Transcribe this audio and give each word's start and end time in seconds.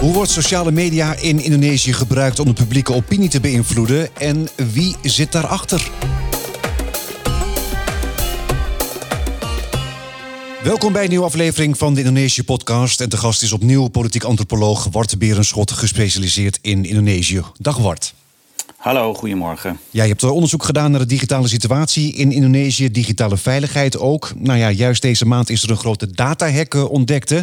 Hoe 0.00 0.12
wordt 0.12 0.30
sociale 0.30 0.70
media 0.70 1.14
in 1.14 1.38
Indonesië 1.38 1.92
gebruikt 1.92 2.38
om 2.38 2.46
de 2.46 2.52
publieke 2.52 2.92
opinie 2.92 3.28
te 3.28 3.40
beïnvloeden 3.40 4.16
en 4.16 4.48
wie 4.72 4.96
zit 5.02 5.32
daarachter? 5.32 5.90
Welkom 10.62 10.92
bij 10.92 11.02
een 11.02 11.08
nieuwe 11.08 11.24
aflevering 11.24 11.78
van 11.78 11.94
de 11.94 12.00
Indonesië 12.00 12.44
podcast. 12.44 13.00
En 13.00 13.08
te 13.08 13.16
gast 13.16 13.42
is 13.42 13.52
opnieuw 13.52 13.88
politiek 13.88 14.24
antropoloog 14.24 14.88
Wart 14.90 15.18
Berenschot, 15.18 15.70
gespecialiseerd 15.70 16.58
in 16.62 16.84
Indonesië. 16.84 17.42
Dag 17.58 17.76
Wart. 17.76 18.14
Hallo, 18.80 19.14
goedemorgen. 19.14 19.78
Ja, 19.90 20.02
je 20.02 20.08
hebt 20.08 20.22
onderzoek 20.22 20.64
gedaan 20.64 20.90
naar 20.90 21.00
de 21.00 21.06
digitale 21.06 21.48
situatie 21.48 22.12
in 22.12 22.32
Indonesië, 22.32 22.90
digitale 22.90 23.36
veiligheid 23.36 23.98
ook. 23.98 24.32
Nou 24.36 24.58
ja, 24.58 24.70
juist 24.70 25.02
deze 25.02 25.26
maand 25.26 25.50
is 25.50 25.62
er 25.62 25.70
een 25.70 25.76
grote 25.76 26.10
datahack 26.10 26.90
ontdekt. 26.90 27.34
1,3 27.34 27.42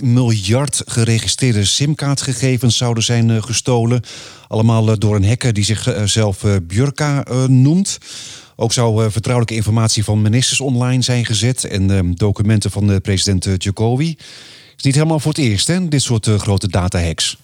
miljard 0.00 0.82
geregistreerde 0.86 1.64
simkaartgegevens 1.64 2.76
zouden 2.76 3.02
zijn 3.02 3.30
eh, 3.30 3.42
gestolen. 3.42 4.02
Allemaal 4.48 4.90
eh, 4.90 4.94
door 4.98 5.16
een 5.16 5.28
hacker 5.28 5.52
die 5.52 5.64
zichzelf 5.64 6.44
eh, 6.44 6.56
Björka 6.62 7.24
noemt. 7.46 7.98
Ook 8.56 8.72
zou 8.72 9.10
vertrouwelijke 9.10 9.56
informatie 9.56 10.04
van 10.04 10.22
ministers 10.22 10.60
online 10.60 11.02
zijn 11.02 11.24
gezet 11.24 11.64
en 11.64 12.14
documenten 12.14 12.70
van 12.70 12.86
de 12.86 13.00
president 13.00 13.64
Jokowi. 13.64 14.08
Het 14.08 14.76
is 14.76 14.82
niet 14.82 14.94
helemaal 14.94 15.20
voor 15.20 15.32
het 15.32 15.40
eerst, 15.40 15.66
hè, 15.66 15.88
dit 15.88 16.02
soort 16.02 16.26
grote 16.26 16.68
datahacks. 16.68 17.36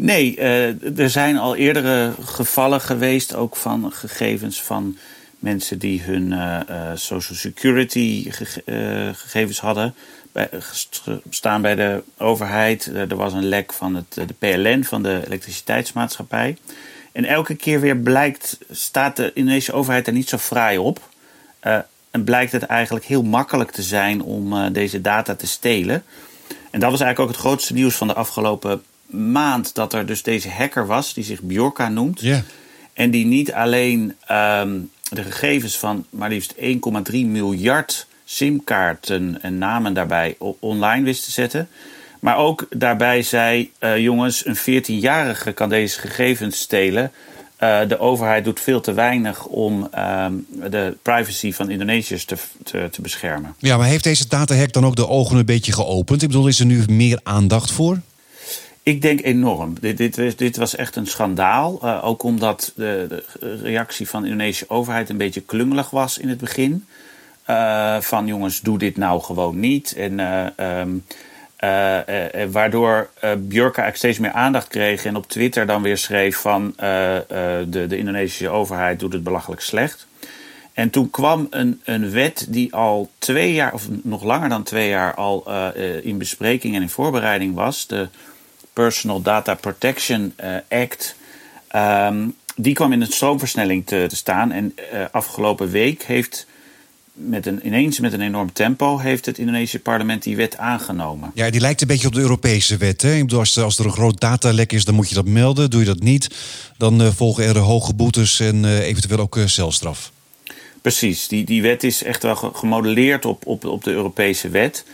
Nee, 0.00 0.36
uh, 0.36 0.98
er 0.98 1.10
zijn 1.10 1.38
al 1.38 1.56
eerdere 1.56 2.12
gevallen 2.24 2.80
geweest, 2.80 3.34
ook 3.34 3.56
van 3.56 3.92
gegevens 3.92 4.62
van 4.62 4.96
mensen 5.38 5.78
die 5.78 6.02
hun 6.02 6.32
uh, 6.32 6.60
social 6.94 7.38
security 7.38 8.30
gegevens 9.12 9.60
hadden. 9.60 9.94
Bij, 10.32 10.48
staan 11.30 11.62
bij 11.62 11.74
de 11.74 12.02
overheid. 12.18 12.86
er 12.86 13.16
was 13.16 13.32
een 13.32 13.48
lek 13.48 13.72
van 13.72 13.94
het, 13.94 14.14
de 14.14 14.34
PLN, 14.38 14.84
van 14.84 15.02
de 15.02 15.22
elektriciteitsmaatschappij. 15.26 16.56
En 17.12 17.24
elke 17.24 17.54
keer 17.54 17.80
weer 17.80 17.96
blijkt, 17.96 18.58
staat 18.70 19.16
de 19.16 19.30
Indonesische 19.34 19.72
overheid 19.72 20.06
er 20.06 20.12
niet 20.12 20.28
zo 20.28 20.38
fraai 20.38 20.78
op. 20.78 21.08
en 22.10 22.24
blijkt 22.24 22.52
het 22.52 22.62
eigenlijk 22.62 23.04
heel 23.04 23.22
makkelijk 23.22 23.70
te 23.70 23.82
zijn 23.82 24.22
om 24.22 24.72
deze 24.72 25.00
data 25.00 25.34
te 25.34 25.46
stelen. 25.46 26.04
En 26.70 26.80
dat 26.80 26.90
was 26.90 27.00
eigenlijk 27.00 27.20
ook 27.20 27.36
het 27.36 27.46
grootste 27.46 27.72
nieuws 27.72 27.94
van 27.94 28.06
de 28.06 28.14
afgelopen 28.14 28.82
maand 29.10 29.74
dat 29.74 29.92
er 29.92 30.06
dus 30.06 30.22
deze 30.22 30.50
hacker 30.50 30.86
was, 30.86 31.14
die 31.14 31.24
zich 31.24 31.40
Bjorka 31.40 31.88
noemt. 31.88 32.20
En 32.92 33.10
die 33.10 33.26
niet 33.26 33.52
alleen 33.52 34.14
ehm, 34.26 34.78
de 35.10 35.22
gegevens 35.22 35.78
van 35.78 36.04
maar 36.10 36.28
liefst 36.28 36.54
1,3 36.54 36.60
miljard 37.10 38.06
simkaarten 38.24 39.38
en 39.42 39.58
namen 39.58 39.94
daarbij 39.94 40.36
online 40.58 41.04
wist 41.04 41.24
te 41.24 41.30
zetten. 41.30 41.68
Maar 42.20 42.36
ook 42.36 42.66
daarbij 42.70 43.22
zei: 43.22 43.72
uh, 43.80 43.98
jongens, 43.98 44.46
een 44.46 44.56
14-jarige 44.56 45.52
kan 45.52 45.68
deze 45.68 46.00
gegevens 46.00 46.58
stelen. 46.58 47.12
Uh, 47.62 47.80
de 47.88 47.98
overheid 47.98 48.44
doet 48.44 48.60
veel 48.60 48.80
te 48.80 48.92
weinig 48.92 49.44
om 49.44 49.88
uh, 49.94 50.26
de 50.70 50.96
privacy 51.02 51.52
van 51.52 51.70
Indonesiërs 51.70 52.24
te, 52.24 52.36
te, 52.64 52.88
te, 52.90 53.00
beschermen. 53.00 53.54
Ja, 53.58 53.76
maar 53.76 53.86
heeft 53.86 54.04
deze 54.04 54.28
datahack 54.28 54.72
dan 54.72 54.86
ook 54.86 54.96
de 54.96 55.08
ogen 55.08 55.36
een 55.36 55.44
beetje 55.44 55.72
geopend? 55.72 56.22
Ik 56.22 56.28
bedoel, 56.28 56.46
is 56.46 56.60
er 56.60 56.66
nu 56.66 56.82
meer 56.88 57.20
aandacht 57.22 57.70
voor? 57.70 58.00
Ik 58.88 59.02
denk 59.02 59.22
enorm. 59.22 59.74
Dit, 59.80 59.96
dit, 59.96 60.38
dit 60.38 60.56
was 60.56 60.76
echt 60.76 60.96
een 60.96 61.06
schandaal. 61.06 61.80
Uh, 61.82 62.04
ook 62.04 62.22
omdat 62.22 62.72
de, 62.76 63.24
reactie 63.62 64.08
van 64.08 64.22
de 64.22 64.28
Indonesische 64.28 64.70
overheid 64.70 65.08
een 65.08 65.16
beetje 65.16 65.40
klungelig 65.40 65.90
was 65.90 66.18
in 66.18 66.28
het 66.28 66.38
begin. 66.38 66.86
Uh, 67.50 68.00
van 68.00 68.26
jongens, 68.26 68.60
doe 68.60 68.78
dit 68.78 68.96
nou 68.96 69.22
gewoon 69.22 69.60
niet. 69.60 69.94
En 69.96 70.18
uh, 70.18 70.80
um, 70.80 71.04
waardoor 72.52 73.10
Björka 73.20 73.82
eigenlijk 73.82 73.96
steeds 73.96 74.18
meer 74.18 74.32
aandacht 74.32 74.68
kreeg. 74.68 75.04
En 75.04 75.16
op 75.16 75.28
Twitter 75.28 75.66
dan 75.66 75.82
weer 75.82 75.98
schreef 75.98 76.36
van 76.36 76.72
de, 76.76 77.86
de 77.88 77.96
Indonesische 77.96 78.48
overheid 78.48 79.00
doet 79.00 79.12
het 79.12 79.22
belachelijk 79.22 79.60
slecht. 79.60 80.06
En 80.72 80.90
toen 80.90 81.10
kwam 81.10 81.46
een, 81.50 81.80
een 81.84 82.10
wet 82.10 82.46
die 82.48 82.74
al 82.74 83.10
twee 83.18 83.52
jaar, 83.52 83.72
of 83.72 83.88
nog 84.02 84.24
langer 84.24 84.48
dan 84.48 84.62
twee 84.62 84.88
jaar, 84.88 85.14
al 85.14 85.44
in 86.02 86.18
bespreking 86.18 86.74
en 86.74 86.82
in 86.82 86.88
voorbereiding 86.88 87.54
was. 87.54 87.86
De 87.86 88.08
Personal 88.82 89.22
Data 89.22 89.54
Protection 89.54 90.32
eh, 90.36 90.56
Act. 90.68 91.16
Um, 91.76 92.34
die 92.56 92.74
kwam 92.74 92.92
in 92.92 93.00
een 93.00 93.12
stroomversnelling 93.12 93.86
te, 93.86 94.04
te 94.08 94.16
staan. 94.16 94.52
En 94.52 94.74
uh, 94.92 95.04
afgelopen 95.10 95.70
week 95.70 96.02
heeft 96.02 96.46
met 97.12 97.46
een, 97.46 97.66
ineens 97.66 97.98
met 98.00 98.12
een 98.12 98.20
enorm 98.20 98.52
tempo 98.52 98.98
heeft 98.98 99.26
het 99.26 99.38
Indonesische 99.38 99.78
parlement 99.78 100.22
die 100.22 100.36
wet 100.36 100.56
aangenomen. 100.56 101.30
Ja, 101.34 101.50
die 101.50 101.60
lijkt 101.60 101.80
een 101.80 101.86
beetje 101.86 102.06
op 102.06 102.14
de 102.14 102.20
Europese 102.20 102.76
wet. 102.76 103.02
Hè? 103.02 103.24
als, 103.36 103.58
als 103.58 103.78
er 103.78 103.84
een 103.84 103.92
groot 103.92 104.20
datalek 104.20 104.72
is, 104.72 104.84
dan 104.84 104.94
moet 104.94 105.08
je 105.08 105.14
dat 105.14 105.26
melden. 105.26 105.70
Doe 105.70 105.80
je 105.80 105.86
dat 105.86 106.00
niet, 106.00 106.28
dan 106.76 107.02
uh, 107.02 107.08
volgen 107.08 107.44
er 107.44 107.58
hoge 107.58 107.94
boetes 107.94 108.40
en 108.40 108.64
uh, 108.64 108.78
eventueel 108.78 109.18
ook 109.18 109.36
uh, 109.36 109.46
celstraf. 109.46 110.12
Precies, 110.82 111.28
die, 111.28 111.44
die 111.44 111.62
wet 111.62 111.84
is 111.84 112.02
echt 112.02 112.22
wel 112.22 112.34
gemodelleerd 112.34 113.24
op, 113.24 113.46
op, 113.46 113.64
op 113.64 113.84
de 113.84 113.90
Europese 113.90 114.48
wet. 114.48 114.84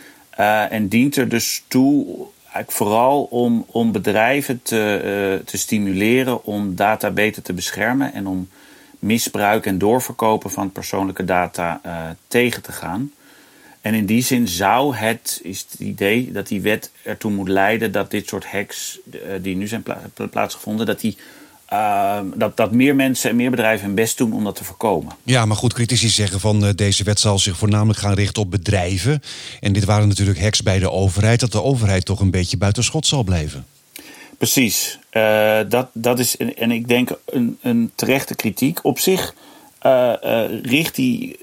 en 0.71 0.89
dient 0.89 1.17
er 1.17 1.29
dus 1.29 1.63
toe 1.69 2.07
vooral 2.67 3.23
om, 3.23 3.65
om 3.67 3.93
bedrijven 3.93 4.63
te, 4.63 5.01
uh, 5.39 5.47
te 5.47 5.59
stimuleren 5.59 6.45
om 6.45 6.75
data 6.75 7.11
beter 7.11 7.43
te 7.43 7.53
beschermen 7.53 8.13
en 8.13 8.27
om 8.27 8.49
misbruik 8.99 9.67
en 9.67 9.79
doorverkopen 9.79 10.51
van 10.51 10.73
persoonlijke 10.73 11.25
data 11.25 11.81
uh, 11.87 11.97
tegen 12.29 12.63
te 12.63 12.73
gaan. 12.73 13.13
En 13.81 13.95
in 13.95 14.07
die 14.07 14.23
zin 14.23 14.49
zou 14.49 14.97
het, 14.97 15.41
is 15.43 15.67
het 15.71 15.81
idee 15.81 16.33
dat 16.33 16.49
die 16.49 16.61
wet 16.61 16.91
ertoe 17.03 17.31
moet 17.31 17.49
leiden 17.49 17.93
dat 17.93 18.11
dit 18.11 18.29
soort 18.29 18.47
hacks 18.47 18.99
uh, 19.13 19.21
die 19.41 19.57
nu 19.57 19.67
zijn 19.67 19.83
pla 19.83 20.01
plaatsgevonden, 20.31 20.87
dat 20.87 21.01
die 21.01 21.17
Ehm, 21.75 22.27
dat, 22.35 22.57
dat 22.57 22.73
meer 22.73 22.95
mensen 22.95 23.31
en 23.31 23.37
meer 23.37 23.51
bedrijven 23.51 23.87
hun 23.87 23.95
best 23.95 24.19
doen 24.19 24.33
om 24.33 24.45
dat 24.45 24.57
te 24.57 24.65
voorkomen. 24.65 25.13
Ja, 25.23 25.47
maar 25.47 25.57
goed, 25.57 25.73
critici 25.73 26.09
zeggen 26.09 26.41
van 26.41 26.65
uh, 26.65 26.71
deze 26.75 27.05
wet 27.05 27.21
zal 27.21 27.39
zich 27.39 27.57
voornamelijk 27.57 27.99
gaan 27.99 28.15
richten 28.15 28.43
op 28.43 28.51
bedrijven. 28.51 29.23
En 29.61 29.73
dit 29.73 29.85
waren 29.85 30.09
natuurlijk 30.09 30.41
hacks 30.41 30.63
bij 30.63 30.79
de 30.79 30.91
overheid, 30.91 31.41
dat 31.41 31.53
de 31.53 31.63
overheid 31.63 32.05
toch 32.05 32.21
een 32.21 32.31
beetje 32.31 32.57
buitenschot 32.57 33.07
zal 33.07 33.23
blijven. 33.23 33.67
Precies, 34.39 34.99
uh, 35.13 35.59
dat, 35.69 35.89
dat 35.93 36.19
is, 36.19 36.37
en, 36.37 36.71
ik 36.71 36.89
denk, 36.89 37.11
een, 37.27 37.59
een 37.63 37.91
terechte 37.95 38.35
kritiek. 38.35 38.85
Op 38.85 38.99
zich 38.99 39.35
uh, 39.87 40.13
richt 40.63 40.95
die, 40.95 41.37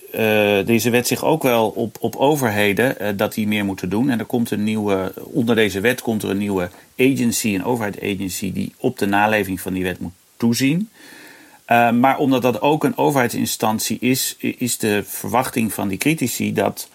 deze 0.65 0.89
wet 0.89 1.07
zich 1.07 1.23
ook 1.23 1.43
wel 1.43 1.67
op, 1.67 1.97
op 1.99 2.15
overheden 2.15 3.17
dat 3.17 3.33
die 3.33 3.47
meer 3.47 3.65
moeten 3.65 3.89
doen. 3.89 4.09
En 4.09 4.19
er 4.19 4.25
komt 4.25 4.51
een 4.51 4.63
nieuwe, 4.63 5.13
onder 5.15 5.55
deze 5.55 5.79
wet 5.79 6.01
komt 6.01 6.23
er 6.23 6.29
een 6.29 6.37
nieuwe 6.37 6.69
agency, 6.99 7.55
een 7.55 7.65
overheidsagency, 7.65 8.53
die 8.53 8.73
op 8.77 8.97
de 8.97 9.05
naleving 9.05 9.61
van 9.61 9.73
die 9.73 9.83
wet 9.83 9.99
moet 9.99 10.11
toezien. 10.41 10.89
Uh, 11.67 11.91
maar 11.91 12.17
omdat 12.17 12.41
dat 12.41 12.61
ook 12.61 12.83
een 12.83 12.97
overheidsinstantie 12.97 13.97
is, 13.99 14.35
is 14.39 14.77
de 14.77 15.03
verwachting 15.05 15.73
van 15.73 15.87
die 15.87 15.97
critici 15.97 16.53
dat 16.53 16.89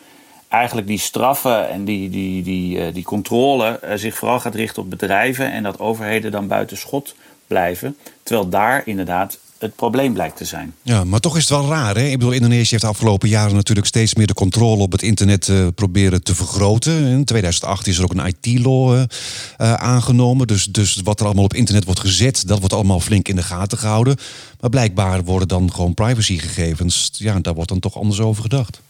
eigenlijk 0.49 0.87
die 0.87 0.99
straffen 0.99 1.69
en 1.69 1.85
die, 1.85 2.11
die, 2.11 2.43
die, 2.43 2.79
uh, 2.79 2.95
die 2.95 3.05
controle 3.05 3.81
uh, 3.85 3.91
zich 3.95 4.17
vooral 4.17 4.41
gaat 4.41 4.55
richten 4.55 4.83
op 4.83 4.91
bedrijven 4.91 5.53
en 5.53 5.63
dat 5.63 5.79
overheden 5.79 6.31
dan 6.31 6.47
buiten 6.47 6.77
schot 6.77 7.15
blijven. 7.47 7.97
Terwijl 8.23 8.49
daar 8.49 8.83
inderdaad 8.85 9.39
het 9.59 9.77
probleem 9.77 10.13
blijkt 10.13 10.37
te 10.37 10.45
zijn. 10.45 10.75
Ja, 10.83 11.05
maar 11.05 11.21
toch 11.21 11.37
is 11.37 11.49
het 11.49 11.59
wel 11.59 11.69
raar. 11.69 11.97
Hè? 11.97 12.07
Ik 12.07 12.19
bedoel, 12.19 12.33
Indonesië 12.33 12.71
heeft 12.71 12.83
de 12.83 12.89
afgelopen 12.89 13.29
jaren 13.29 13.55
natuurlijk 13.55 13.87
steeds 13.87 14.15
meer 14.15 14.27
de 14.27 14.35
controle 14.35 14.83
op 14.83 14.93
het 14.93 15.03
internet 15.03 15.49
uh, 15.49 15.67
proberen 15.75 16.23
te 16.23 16.35
vergroten. 16.35 17.07
In 17.07 17.25
2008 17.25 17.87
is 17.87 17.99
er 17.99 18.05
ook 18.05 18.15
een 18.15 18.27
IT-law 18.27 18.95
uh, 18.95 19.01
uh, 19.01 19.75
aangenomen. 19.75 20.47
Dus, 20.47 20.65
dus 20.65 21.01
wat 21.05 21.21
er 21.21 21.27
allemaal 21.27 21.45
op 21.45 21.55
internet 21.55 21.85
wordt 21.85 22.01
gezet, 22.01 22.49
dat 22.49 22.59
wordt 22.59 22.75
allemaal 22.75 23.01
flink 23.01 23.29
in 23.29 23.37
de 23.37 23.43
gaten 23.43 23.79
gehouden. 23.79 24.17
Maar 24.61 24.71
blijkbaar 24.71 25.25
worden 25.25 25.49
dan 25.49 25.73
gewoon 25.73 25.95
privacygegevens, 25.95 27.11
ja, 27.13 27.41
daar 27.41 27.55
wordt 27.55 27.69
dan 27.69 27.81
toch 27.81 27.97
anders 27.97 28.21
over 28.21 28.43
gedacht. 28.43 28.81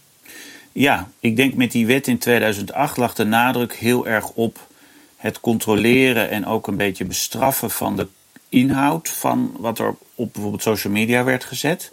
Ja, 0.73 1.09
ik 1.21 1.37
denk 1.37 1.55
met 1.55 1.73
die 1.73 1.87
wet 1.87 2.07
in 2.07 2.19
2008 2.19 2.97
lag 2.97 3.15
de 3.15 3.25
nadruk 3.25 3.75
heel 3.75 4.07
erg 4.07 4.31
op 4.31 4.69
het 5.17 5.41
controleren 5.41 6.31
en 6.31 6.47
ook 6.47 6.67
een 6.67 6.77
beetje 6.77 7.05
bestraffen 7.05 7.71
van 7.71 7.97
de 7.97 8.07
inhoud 8.49 9.09
van 9.09 9.57
wat 9.59 9.79
er 9.79 9.95
op 10.15 10.33
bijvoorbeeld 10.33 10.63
social 10.63 10.93
media 10.93 11.25
werd 11.25 11.45
gezet. 11.45 11.93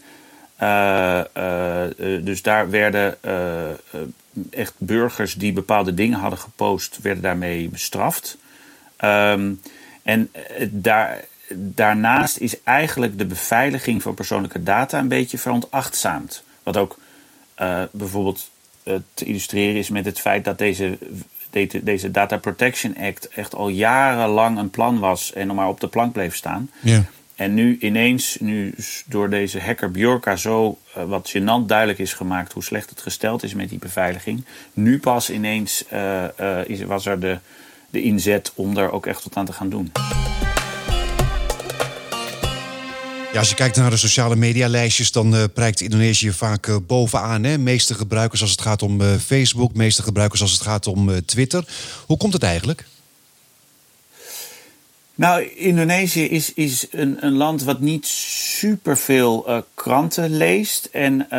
Uh, 0.62 1.22
uh, 1.38 1.84
dus 2.22 2.42
daar 2.42 2.70
werden 2.70 3.18
echt 4.50 4.74
burgers 4.78 5.34
die 5.34 5.54
bepaalde 5.54 5.94
dingen 5.94 6.20
hadden 6.20 6.40
gepost, 6.40 7.00
werden 7.02 7.24
daarmee 7.24 7.70
bestraft. 7.70 8.38
Um, 9.04 9.62
en 10.04 10.32
daar, 10.70 11.26
daarnaast 11.54 12.38
is 12.38 12.64
eigenlijk 12.64 13.18
de 13.18 13.26
beveiliging 13.26 14.02
van 14.02 14.14
persoonlijke 14.14 14.64
data 14.64 15.00
een 15.00 15.08
beetje 15.08 15.38
veronachtzaamd. 15.38 16.44
Wat 16.64 16.78
ook 16.78 17.00
bijvoorbeeld 17.92 18.50
te 19.14 19.26
illustreren 19.26 19.76
is 19.76 19.90
met 19.90 20.06
het 20.06 20.20
feit 20.20 20.44
dat 20.46 20.58
deze 20.58 20.98
deze 21.84 22.12
Data 22.12 22.38
Protection 22.38 22.98
Act 22.98 23.28
echt 23.28 23.56
al 23.56 23.68
jarenlang 23.68 24.58
een 24.58 24.70
plan 24.70 25.00
was 25.00 25.34
en 25.34 25.48
nog 25.48 25.56
maar 25.56 25.68
op 25.68 25.80
de 25.80 25.88
plank 25.88 26.14
bleef 26.14 26.36
staan. 26.36 26.70
Ja. 26.80 27.04
En 27.36 27.54
nu 27.54 27.78
ineens, 27.80 28.38
nu 28.40 28.76
door 29.06 29.30
deze 29.30 29.60
hacker 29.60 29.92
Bjorka 29.92 30.36
zo 30.36 30.78
uh, 30.98 31.04
wat 31.04 31.34
gênant 31.38 31.66
duidelijk 31.66 32.00
is 32.00 32.14
gemaakt 32.14 32.54
hoe 32.54 32.64
slecht 32.64 32.90
het 32.90 33.02
gesteld 33.02 33.44
is 33.44 33.54
met 33.54 33.70
die 33.70 33.80
beveiliging. 33.80 34.46
Nu 34.74 35.00
pas 35.00 35.30
ineens 35.30 35.86
uh, 35.94 36.24
uh, 36.40 36.68
is, 36.68 36.84
was 36.84 37.06
er 37.06 37.20
de, 37.20 37.38
de 37.90 38.02
inzet 38.02 38.52
om 38.56 38.74
daar 38.74 38.92
ook 38.92 39.06
echt 39.06 39.24
wat 39.24 39.36
aan 39.36 39.46
te 39.46 39.54
gaan 39.54 39.70
doen. 39.70 39.92
Ja, 43.34 43.40
als 43.40 43.50
je 43.50 43.56
kijkt 43.56 43.78
naar 43.78 43.90
de 43.90 43.98
sociale 43.98 44.36
medialijstjes, 44.36 45.12
dan 45.12 45.36
uh, 45.36 45.44
prijkt 45.54 45.82
Indonesië 45.82 46.32
vaak 46.32 46.68
uh, 46.68 46.76
bovenaan. 46.88 47.44
Hè? 47.44 47.58
Meeste 47.58 47.94
gebruikers 47.94 48.42
als 48.42 48.52
het 48.52 48.62
gaat 48.62 48.82
om 48.82 49.02
uh, 49.02 49.16
Facebook, 49.16 49.74
meeste 49.74 50.04
gebruikers 50.04 50.42
als 50.42 50.52
het 50.52 50.62
gaat 50.62 50.88
om 50.88 51.26
Twitter. 51.26 51.66
Hoe 52.06 52.18
komt 52.18 52.34
het 52.34 52.44
eigenlijk? 52.44 52.86
Nou, 55.16 55.44
Indonesië 55.56 56.24
is, 56.24 56.54
is 56.54 56.88
een, 56.92 57.18
een 57.20 57.34
land 57.34 57.64
wat 57.64 57.80
niet 57.80 58.08
superveel 58.58 59.66
kranten 59.74 60.38
leest. 60.38 60.86
En, 60.86 61.38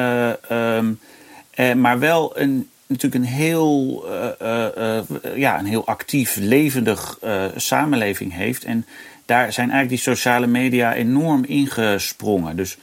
um, 0.57 1.81
maar 1.81 1.99
wel 1.99 2.39
een, 2.39 2.69
natuurlijk 2.87 3.25
een 3.25 3.31
heel, 3.31 4.05
ja, 5.37 5.59
een 5.59 5.67
heel 5.67 5.87
actief, 5.87 6.37
levendig 6.37 7.19
samenleving 7.57 8.35
heeft. 8.35 8.65
En 8.65 8.87
daar 9.27 9.53
zijn 9.53 9.71
eigenlijk 9.71 10.03
die 10.03 10.15
sociale 10.15 10.47
media 10.47 10.95
enorm 10.95 11.45
ingesprongen. 11.45 12.57
Dus 12.57 12.77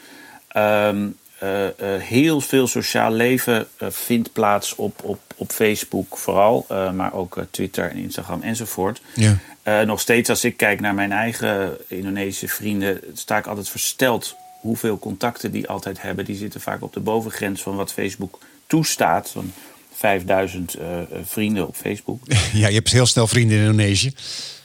um, 0.56 1.16
uh, 1.44 1.64
uh, 1.64 1.70
heel 2.00 2.42
veel 2.42 2.68
sociaal 2.68 3.12
leven 3.12 3.68
uh, 3.80 3.90
vindt 3.90 4.32
plaats 4.34 4.76
op, 4.76 5.04
op, 5.04 5.20
op 5.36 5.52
Facebook 5.52 6.18
vooral, 6.18 6.66
maar 6.94 7.14
ook 7.14 7.46
Twitter 7.52 7.90
en 7.90 7.98
Instagram 7.98 8.42
enzovoort. 8.42 9.02
Ja. 9.16 9.84
nog 9.84 10.00
steeds 10.00 10.30
als 10.30 10.44
ik 10.44 10.58
kijk 10.58 10.80
naar 10.80 10.94
mijn 10.94 11.12
eigen 11.12 11.78
Indonesische 11.88 12.48
vrienden, 12.48 13.00
sta 13.14 13.38
ik 13.38 13.48
altijd 13.48 13.70
versteld 13.70 14.36
hoeveel 14.60 15.00
contacten 15.00 15.52
die 15.52 15.68
altijd 15.68 16.02
hebben. 16.02 16.26
Die 16.26 16.36
zitten 16.36 16.62
vaak 16.62 16.82
op 16.82 16.94
de 16.94 17.00
bovengrens 17.00 17.62
van 17.62 17.76
wat 17.76 17.94
Facebook 17.94 18.40
toestaat. 18.68 19.30
Zo'n 19.30 19.54
5000 19.94 20.76
vrienden 21.24 21.68
op 21.68 21.76
Facebook. 21.76 22.22
Ja, 22.54 22.68
je 22.68 22.74
hebt 22.74 22.92
heel 22.92 23.06
snel 23.06 23.28
vrienden 23.28 23.58
in 23.58 23.64
Indonesië 23.64 24.14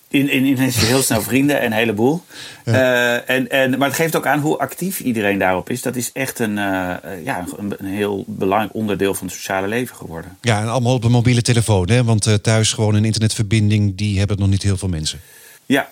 in, 0.09 0.31
in, 0.31 0.45
in 0.45 0.57
heel 0.59 1.03
snel 1.03 1.23
vrienden, 1.23 1.65
een 1.65 1.73
heleboel. 1.73 2.23
Uh, 2.65 3.31
en, 3.31 3.51
en, 3.51 3.79
maar 3.79 3.89
het 3.89 3.97
geeft 3.97 4.17
ook 4.17 4.27
aan 4.27 4.41
hoe 4.41 4.59
actief 4.59 5.01
iedereen 5.01 5.39
daarop 5.39 5.71
is. 5.71 5.83
Dat 5.83 5.97
is 5.97 6.13
echt 6.13 6.39
een, 6.39 6.51
uh, 6.51 6.95
ja, 7.25 7.45
een, 7.57 7.75
een, 7.79 7.87
heel 7.87 8.25
belangrijk 8.27 8.75
onderdeel 8.75 9.15
van 9.15 9.27
het 9.27 9.37
sociale 9.37 9.67
leven 9.67 9.97
geworden. 9.97 10.39
Ja, 10.41 10.61
en 10.61 10.69
allemaal 10.69 10.95
op 10.95 11.05
een 11.05 11.11
mobiele 11.11 11.43
telefoon. 11.43 11.91
Hè? 11.91 12.05
Want 12.05 12.27
uh, 12.27 12.35
thuis 12.35 12.73
gewoon 12.73 12.95
een 12.95 13.05
internetverbinding, 13.05 13.97
die 13.97 14.19
hebben 14.19 14.39
nog 14.39 14.49
niet 14.49 14.63
heel 14.63 14.77
veel 14.77 14.89
mensen. 14.89 15.21
Ja, 15.67 15.89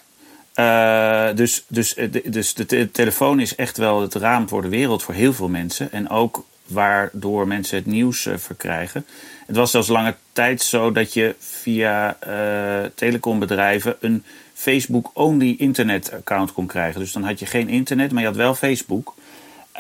dus, 1.35 1.65
dus, 1.69 1.97
dus 2.25 2.55
de 2.55 2.91
telefoon 2.93 3.41
is 3.41 3.55
echt 3.55 3.77
wel 3.77 4.01
het 4.01 4.15
raam 4.15 4.49
voor 4.49 4.63
de 4.63 4.69
wereld 4.69 5.03
voor 5.03 5.15
heel 5.15 5.33
veel 5.33 5.49
mensen. 5.49 5.93
En 5.93 6.09
ook 6.09 6.45
waardoor 6.67 7.47
mensen 7.47 7.77
het 7.77 7.87
nieuws 7.87 8.29
verkrijgen. 8.37 9.07
Het 9.47 9.57
was 9.57 9.71
zelfs 9.71 9.89
lange 9.89 10.15
tijd 10.33 10.63
zo 10.63 10.93
dat 10.93 11.13
je 11.13 11.35
via 11.39 12.17
uh, 12.27 12.91
telecombedrijven 12.95 13.97
een 14.01 14.25
Facebook-only 14.55 15.55
internet-account 15.59 16.53
kon 16.53 16.67
krijgen. 16.67 17.01
Dus 17.01 17.13
dan 17.13 17.25
had 17.25 17.39
je 17.39 17.47
geen 17.47 17.69
internet, 17.69 18.13
maar 18.13 18.21
je 18.23 18.29
had 18.29 18.37
wel 18.37 18.55
Facebook. 18.55 19.15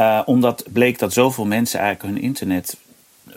Uh, 0.00 0.22
omdat 0.24 0.64
bleek 0.72 0.98
dat 0.98 1.12
zoveel 1.12 1.46
mensen 1.46 1.80
eigenlijk 1.80 2.14
hun 2.14 2.24
internet 2.24 2.76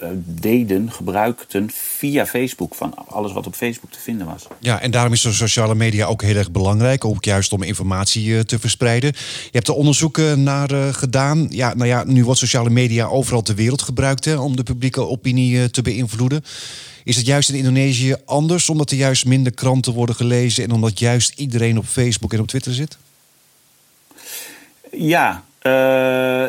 uh, 0.03 0.09
deden, 0.25 0.91
gebruikten 0.91 1.69
via 1.71 2.25
Facebook. 2.25 2.75
Van 2.75 2.93
alles 3.07 3.31
wat 3.31 3.47
op 3.47 3.55
Facebook 3.55 3.91
te 3.91 3.99
vinden 3.99 4.27
was. 4.27 4.47
Ja, 4.59 4.81
en 4.81 4.91
daarom 4.91 5.13
is 5.13 5.21
de 5.21 5.31
sociale 5.31 5.75
media 5.75 6.05
ook 6.05 6.21
heel 6.21 6.35
erg 6.35 6.51
belangrijk. 6.51 7.05
Ook 7.05 7.25
juist 7.25 7.53
om 7.53 7.63
informatie 7.63 8.25
uh, 8.25 8.39
te 8.39 8.59
verspreiden. 8.59 9.11
Je 9.43 9.49
hebt 9.51 9.67
er 9.67 9.73
onderzoeken 9.73 10.43
naar 10.43 10.71
uh, 10.71 10.87
gedaan. 10.93 11.47
Ja, 11.49 11.73
nou 11.73 11.87
ja, 11.87 12.03
nu 12.03 12.23
wordt 12.23 12.39
sociale 12.39 12.69
media 12.69 13.05
overal 13.05 13.41
ter 13.41 13.55
wereld 13.55 13.81
gebruikt 13.81 14.25
hè, 14.25 14.35
om 14.35 14.55
de 14.55 14.63
publieke 14.63 15.01
opinie 15.01 15.69
te 15.69 15.81
beïnvloeden. 15.81 16.43
Is 17.03 17.15
het 17.15 17.25
juist 17.25 17.49
in 17.49 17.55
Indonesië 17.55 18.15
anders, 18.25 18.69
omdat 18.69 18.91
er 18.91 18.97
juist 18.97 19.25
minder 19.25 19.53
kranten 19.53 19.93
worden 19.93 20.15
gelezen 20.15 20.63
en 20.63 20.71
omdat 20.71 20.99
juist 20.99 21.39
iedereen 21.39 21.77
op 21.77 21.85
Facebook 21.85 22.33
en 22.33 22.39
op 22.39 22.47
Twitter 22.47 22.73
zit? 22.73 22.97
Ja, 24.91 25.43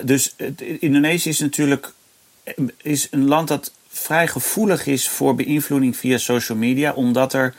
dus 0.05 0.35
Indonesië 0.81 1.29
is 1.29 1.39
natuurlijk 1.39 1.93
is 2.83 3.09
een 3.11 3.27
land 3.27 3.49
dat 3.49 3.73
vrij 3.89 4.29
gevoelig 4.29 4.87
is 4.87 5.09
voor 5.09 5.35
beïnvloeding 5.35 5.97
via 5.97 6.19
social 6.19 6.59
media, 6.59 6.93
omdat 6.93 7.33
er 7.33 7.55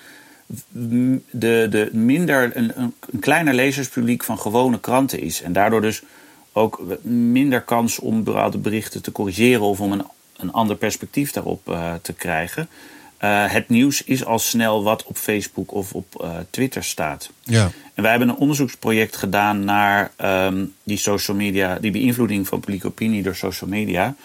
de, 0.70 1.68
de 1.70 1.90
minder, 1.92 2.58
een, 2.58 2.72
een 2.76 3.20
kleiner 3.20 3.54
lezerspubliek 3.54 4.24
van 4.24 4.40
gewone 4.40 4.80
kranten 4.80 5.20
is. 5.20 5.42
En 5.42 5.54
daardoor 5.54 5.82
dus 5.82 6.02
ook 6.54 6.82
minder 7.04 7.62
kans 7.62 8.00
om 8.00 8.24
bepaalde 8.24 8.58
berichten 8.58 9.02
te 9.02 9.12
corrigeren 9.12 9.62
of 9.62 9.80
om 9.80 9.92
een, 9.92 10.04
een 10.38 10.52
ander 10.52 10.76
perspectief 10.76 11.32
daarop 11.32 11.70
uh, 11.70 11.94
te 12.02 12.14
krijgen. 12.14 12.70
Uh, 13.24 13.52
het 13.52 13.70
nieuws 13.70 14.04
is 14.04 14.26
al 14.26 14.40
snel 14.40 14.84
wat 14.84 15.04
op 15.04 15.18
Facebook 15.18 15.74
of 15.74 15.94
op 15.94 16.22
uh, 16.22 16.36
Twitter 16.50 16.84
staat. 16.84 17.32
Ja. 17.44 17.72
En 17.94 18.02
wij 18.04 18.12
hebben 18.12 18.30
een 18.30 18.36
onderzoeksproject 18.36 19.16
gedaan 19.16 19.64
naar 19.64 20.12
um, 20.24 20.74
die 20.84 20.98
social 20.98 21.38
media, 21.38 21.80
die 21.80 21.92
beïnvloeding 21.92 22.48
van 22.48 22.60
publieke 22.60 22.88
opinie 22.88 23.24
door 23.24 23.36
social 23.36 23.70
media. 23.70 24.16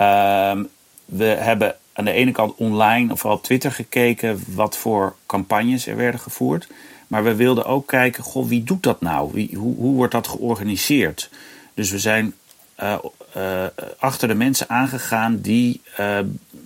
Ehm, 0.00 0.62
we 1.04 1.24
hebben 1.24 1.76
aan 1.92 2.04
de 2.04 2.12
ene 2.12 2.32
kant 2.32 2.54
online 2.56 3.12
of 3.12 3.20
vooral 3.20 3.38
op 3.38 3.44
Twitter 3.44 3.72
gekeken 3.72 4.42
wat 4.46 4.76
voor 4.76 5.16
campagnes 5.26 5.86
er 5.86 5.96
werden 5.96 6.20
gevoerd. 6.20 6.68
Maar 7.06 7.24
we 7.24 7.34
wilden 7.34 7.64
ook 7.64 7.86
kijken, 7.86 8.24
goh, 8.24 8.48
wie 8.48 8.64
doet 8.64 8.82
dat 8.82 9.00
nou? 9.00 9.30
Wie, 9.32 9.56
hoe, 9.56 9.76
hoe 9.76 9.94
wordt 9.94 10.12
dat 10.12 10.28
georganiseerd? 10.28 11.30
Dus 11.74 11.90
we 11.90 11.98
zijn 11.98 12.34
uh, 12.82 12.98
uh, 13.36 13.64
achter 13.98 14.28
de 14.28 14.34
mensen 14.34 14.68
aangegaan 14.68 15.40
die 15.40 15.80
uh, 16.00 16.18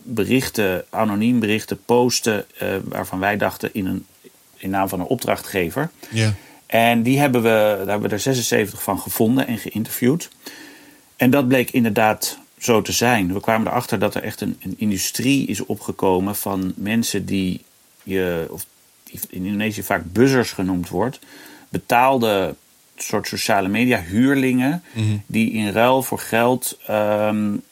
berichten, 0.03 0.85
anoniem 0.91 1.41
berichten 1.41 1.85
posten, 1.85 2.45
waarvan 2.85 3.19
wij 3.19 3.37
dachten 3.37 3.71
in, 3.73 3.87
een, 3.87 4.07
in 4.57 4.71
naam 4.71 4.89
van 4.89 5.01
een 5.01 5.07
opdrachtgever. 5.07 5.91
Ja. 6.11 6.35
En 6.67 7.03
die 7.03 7.19
hebben 7.19 7.43
we, 7.43 7.49
daar 7.49 7.89
hebben 7.89 8.09
we 8.09 8.15
er 8.15 8.21
76 8.21 8.83
van 8.83 8.99
gevonden 8.99 9.47
en 9.47 9.59
geïnterviewd. 9.59 10.29
En 11.17 11.31
dat 11.31 11.49
bleek 11.49 11.71
inderdaad 11.71 12.39
zo 12.65 12.83
te 12.83 12.93
zijn. 12.93 13.33
We 13.33 13.41
kwamen 13.41 13.67
erachter 13.67 13.99
dat 13.99 14.15
er 14.15 14.23
echt 14.23 14.41
een, 14.41 14.57
een 14.63 14.75
industrie 14.79 15.47
is 15.47 15.65
opgekomen 15.65 16.37
van 16.37 16.73
mensen 16.77 17.27
die 17.27 17.65
je, 18.03 18.47
of 18.51 18.67
die 19.03 19.21
in 19.29 19.45
Indonesië 19.45 19.83
vaak 19.83 20.03
buzzers 20.13 20.53
genoemd 20.53 20.89
wordt, 20.89 21.19
betaalde 21.69 22.55
soort 22.97 23.29
sociale 23.29 23.69
media 23.69 24.01
huurlingen, 24.01 24.83
mhm. 24.93 25.17
die 25.27 25.53
in 25.53 25.71
ruil 25.71 26.03
voor 26.03 26.19
geld 26.19 26.79
um, 26.91 27.63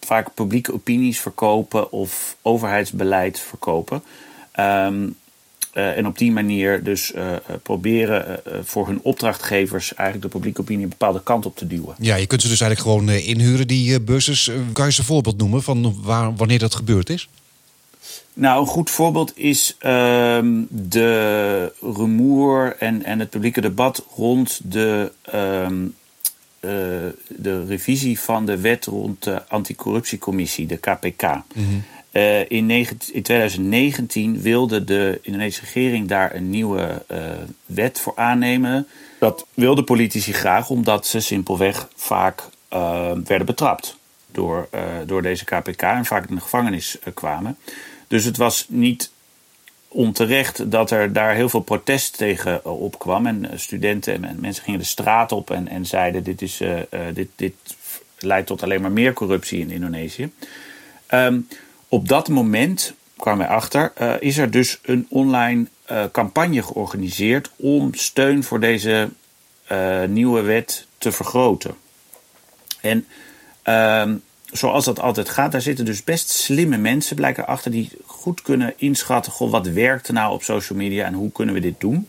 vaak 0.00 0.34
publieke 0.34 0.72
opinies 0.72 1.20
verkopen 1.20 1.92
of 1.92 2.36
overheidsbeleid 2.42 3.40
verkopen. 3.40 4.02
Um, 4.58 5.16
uh, 5.76 5.96
en 5.96 6.06
op 6.06 6.18
die 6.18 6.32
manier 6.32 6.82
dus 6.84 7.12
uh, 7.14 7.32
proberen 7.62 8.40
uh, 8.46 8.54
voor 8.62 8.86
hun 8.86 9.00
opdrachtgevers 9.02 9.94
eigenlijk 9.94 10.32
de 10.32 10.38
publieke 10.38 10.60
opinie 10.60 10.82
een 10.82 10.88
bepaalde 10.88 11.22
kant 11.22 11.46
op 11.46 11.56
te 11.56 11.66
duwen. 11.66 11.94
Ja, 11.98 12.14
je 12.14 12.26
kunt 12.26 12.42
ze 12.42 12.48
dus 12.48 12.60
eigenlijk 12.60 12.90
gewoon 12.90 13.10
inhuren, 13.16 13.66
die 13.66 14.00
bussen. 14.00 14.72
kan 14.72 14.86
je 14.86 14.92
ze 14.92 15.00
een 15.00 15.06
voorbeeld 15.06 15.36
noemen 15.36 15.62
van 15.62 15.96
waar, 16.02 16.36
wanneer 16.36 16.58
dat 16.58 16.74
gebeurd 16.74 17.10
is? 17.10 17.28
Nou, 18.32 18.60
een 18.60 18.66
goed 18.66 18.90
voorbeeld 18.90 19.32
is 19.38 19.76
ehm, 19.78 20.62
de 20.68 21.72
rumoer 21.80 22.76
en, 22.78 23.04
en 23.04 23.18
het 23.18 23.30
publieke 23.30 23.60
debat 23.60 24.04
rond 24.16 24.60
de, 24.64 25.12
um, 25.34 25.94
de 27.28 27.64
revisie 27.66 28.20
van 28.20 28.46
de 28.46 28.60
wet 28.60 28.84
rond 28.84 29.22
de 29.22 29.48
anticorruptiecommissie, 29.48 30.66
de 30.66 30.76
KPK. 30.76 31.22
Mm 31.54 31.84
uh, 32.16 32.40
in, 32.40 32.70
in, 32.70 33.22
2019 33.22 34.40
wilde 34.40 34.84
de 34.84 35.18
Indonesische 35.22 35.64
regering 35.64 36.08
daar 36.08 36.34
een 36.34 36.50
nieuwe 36.50 37.04
uh, 37.10 37.18
wet 37.66 38.00
voor 38.00 38.12
aannemen. 38.16 38.86
Dat 39.18 39.46
wilden 39.54 39.84
politici 39.84 40.32
graag, 40.32 40.70
omdat 40.70 41.06
ze 41.06 41.20
simpelweg 41.20 41.88
vaak 41.94 42.42
uh, 42.72 43.10
werden 43.24 43.46
betrapt 43.46 43.96
door, 44.32 44.68
door 45.06 45.22
deze 45.22 45.44
KPK 45.44 45.82
en 45.82 46.04
vaak 46.04 46.28
in 46.28 46.34
de 46.34 46.40
gevangenis 46.40 46.98
kwamen. 47.14 47.58
Dus 48.08 48.24
het 48.24 48.36
was 48.36 48.66
niet 48.68 49.10
onterecht 49.88 50.70
dat 50.70 50.90
er 50.90 51.12
daar 51.12 51.34
heel 51.34 51.48
veel 51.48 51.60
protest 51.60 52.16
tegen 52.16 52.64
opkwam. 52.64 53.26
En 53.26 53.50
studenten 53.54 54.24
en 54.24 54.40
mensen 54.40 54.64
gingen 54.64 54.80
de 54.80 54.86
straat 54.86 55.32
op 55.32 55.50
en, 55.50 55.68
en 55.68 55.86
zeiden: 55.86 56.22
dit, 56.22 56.42
is, 56.42 56.62
dit, 57.12 57.28
dit 57.36 57.54
leidt 58.18 58.46
tot 58.46 58.62
alleen 58.62 58.80
maar 58.80 58.92
meer 58.92 59.12
corruptie 59.12 59.60
in 59.60 59.70
Indonesië. 59.70 60.30
Um, 61.10 61.48
op 61.96 62.08
dat 62.08 62.28
moment 62.28 62.94
kwamen 63.16 63.46
wij 63.46 63.56
achter, 63.56 63.92
uh, 64.00 64.14
is 64.20 64.38
er 64.38 64.50
dus 64.50 64.78
een 64.82 65.06
online 65.08 65.66
uh, 65.90 66.04
campagne 66.12 66.62
georganiseerd 66.62 67.50
om 67.56 67.94
steun 67.94 68.44
voor 68.44 68.60
deze 68.60 69.08
uh, 69.72 70.04
nieuwe 70.04 70.40
wet 70.40 70.86
te 70.98 71.12
vergroten. 71.12 71.74
En 72.80 73.06
ehm, 73.62 74.16
zoals 74.44 74.84
dat 74.84 75.00
altijd 75.00 75.28
gaat, 75.28 75.52
daar 75.52 75.60
zitten 75.60 75.84
dus 75.84 76.04
best 76.04 76.28
slimme 76.28 76.76
mensen 76.76 77.16
blijkbaar 77.16 77.46
achter 77.46 77.70
die 77.70 77.90
goed 78.04 78.42
kunnen 78.42 78.74
inschatten, 78.76 79.32
goh, 79.32 79.50
wat 79.50 79.66
werkt 79.66 80.08
er 80.08 80.14
nou 80.14 80.32
op 80.32 80.42
social 80.42 80.78
media 80.78 81.04
en 81.04 81.14
hoe 81.14 81.32
kunnen 81.32 81.54
we 81.54 81.60
dit 81.60 81.80
doen. 81.80 82.08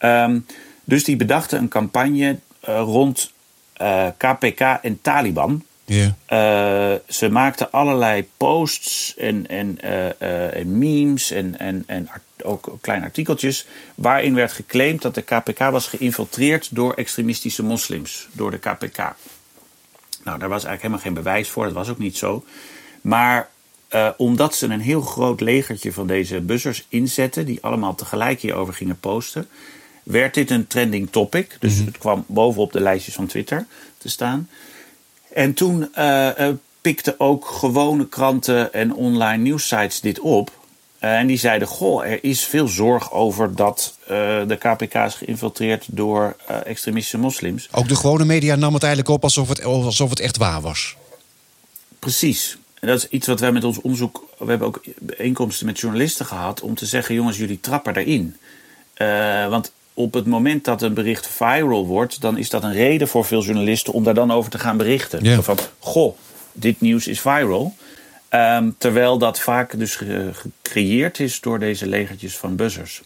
Um, 0.00 0.46
dus 0.84 1.04
die 1.04 1.16
bedachten 1.16 1.58
een 1.58 1.68
campagne 1.68 2.38
rond 2.60 3.32
KPK 4.16 4.60
en 4.60 5.00
Taliban. 5.02 5.64
Yeah. 5.92 7.00
ze 7.08 7.28
maakten 7.30 7.70
allerlei 7.72 8.28
posts 8.36 9.14
en, 9.16 9.46
en, 9.46 9.78
uh, 9.84 10.56
en 10.56 10.78
memes 10.78 11.30
en, 11.30 11.58
en, 11.58 11.84
en 11.86 12.08
ook 12.42 12.78
kleine 12.80 13.04
artikeltjes. 13.04 13.66
waarin 13.94 14.34
werd 14.34 14.52
geclaimd 14.52 15.02
dat 15.02 15.14
de 15.14 15.22
KPK 15.22 15.58
was 15.58 15.86
geïnfiltreerd 15.86 16.74
door 16.74 16.94
extremistische 16.94 17.62
moslims. 17.62 18.28
Door 18.32 18.50
de 18.50 18.58
KPK. 18.58 18.98
Nou, 20.24 20.38
daar 20.38 20.48
was 20.48 20.64
eigenlijk 20.64 20.82
helemaal 20.82 21.02
geen 21.02 21.14
bewijs 21.14 21.48
voor, 21.48 21.64
dat 21.64 21.72
was 21.72 21.88
ook 21.88 21.98
niet 21.98 22.16
zo. 22.16 22.44
Maar 23.00 23.48
omdat 24.16 24.54
ze 24.54 24.66
een 24.66 24.80
heel 24.80 25.00
groot 25.00 25.40
legertje 25.40 25.92
van 25.92 26.06
deze 26.06 26.40
buzzers 26.40 26.86
inzetten, 26.88 27.46
die 27.46 27.58
allemaal 27.60 27.94
tegelijk 27.94 28.40
hierover 28.40 28.74
gingen 28.74 29.00
posten, 29.00 29.48
werd 30.02 30.34
dit 30.34 30.50
een 30.50 30.66
trending 30.66 31.10
topic. 31.10 31.56
Dus 31.60 31.76
mhm. 31.76 31.84
het 31.84 31.98
kwam 31.98 32.24
bovenop 32.26 32.72
de 32.72 32.80
lijstjes 32.80 33.14
van 33.14 33.26
Twitter 33.26 33.66
te 33.98 34.08
staan. 34.08 34.48
En 35.32 35.54
toen 35.54 35.88
uh, 35.98 36.28
uh, 36.38 36.48
pikten 36.80 37.20
ook 37.20 37.46
gewone 37.46 38.08
kranten 38.08 38.72
en 38.72 38.94
online 38.94 39.42
nieuwsites 39.42 40.00
dit 40.00 40.20
op. 40.20 40.50
en 40.98 41.26
die 41.26 41.38
zeiden: 41.38 41.68
Goh, 41.68 42.04
er 42.04 42.24
is 42.24 42.44
veel 42.44 42.68
zorg 42.68 43.12
over 43.12 43.54
dat 43.54 43.98
de 44.06 44.56
KPK 44.58 44.94
is 44.94 45.14
geïnfiltreerd 45.14 45.86
door 45.90 46.36
extremistische 46.64 47.18
moslims. 47.18 47.68
Ook 47.72 47.88
de 47.88 47.96
gewone 47.96 48.24
media 48.24 48.54
nam 48.54 48.74
het 48.74 48.82
eigenlijk 48.82 49.14
op 49.14 49.22
alsof 49.22 49.48
het, 49.48 49.64
alsof 49.64 50.10
het 50.10 50.20
echt 50.20 50.36
waar 50.36 50.60
was. 50.60 50.96
Precies. 51.98 52.58
En 52.80 52.88
dat 52.88 52.98
is 52.98 53.08
iets 53.08 53.26
wat 53.26 53.40
wij 53.40 53.52
met 53.52 53.64
ons 53.64 53.80
onderzoek. 53.80 54.24
We 54.38 54.46
hebben 54.46 54.66
ook 54.66 54.82
bijeenkomsten 54.98 55.66
met 55.66 55.80
journalisten 55.80 56.26
gehad. 56.26 56.60
om 56.60 56.74
te 56.74 56.86
zeggen: 56.86 57.14
jongens, 57.14 57.36
jullie 57.36 57.60
trappen 57.60 57.96
erin. 57.96 58.36
Uh, 58.96 59.48
want 59.48 59.72
op 59.94 60.14
het 60.14 60.26
moment 60.26 60.64
dat 60.64 60.82
een 60.82 60.94
bericht 60.94 61.26
viral 61.26 61.86
wordt. 61.86 62.20
dan 62.20 62.38
is 62.38 62.50
dat 62.50 62.62
een 62.62 62.72
reden 62.72 63.08
voor 63.08 63.24
veel 63.24 63.42
journalisten 63.42 63.92
om 63.92 64.04
daar 64.04 64.14
dan 64.14 64.30
over 64.30 64.50
te 64.50 64.58
gaan 64.58 64.76
berichten. 64.76 65.22
Yeah. 65.22 65.40
Van: 65.40 65.58
goh, 65.78 66.16
dit 66.52 66.80
nieuws 66.80 67.06
is 67.06 67.20
viral. 67.20 67.74
Um, 68.30 68.74
terwijl 68.78 69.18
dat 69.18 69.40
vaak 69.40 69.78
dus 69.78 69.96
gecreëerd 69.96 71.20
is 71.20 71.40
door 71.40 71.58
deze 71.58 71.86
legertjes 71.86 72.36
van 72.36 72.56
buzzers. 72.56 73.02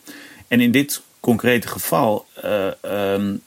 En 0.49 0.61
in 0.61 0.73
dit 0.73 1.03
concrete 1.21 1.69
geval 1.69 2.26
uh, 2.45 3.12
um, 3.14 3.43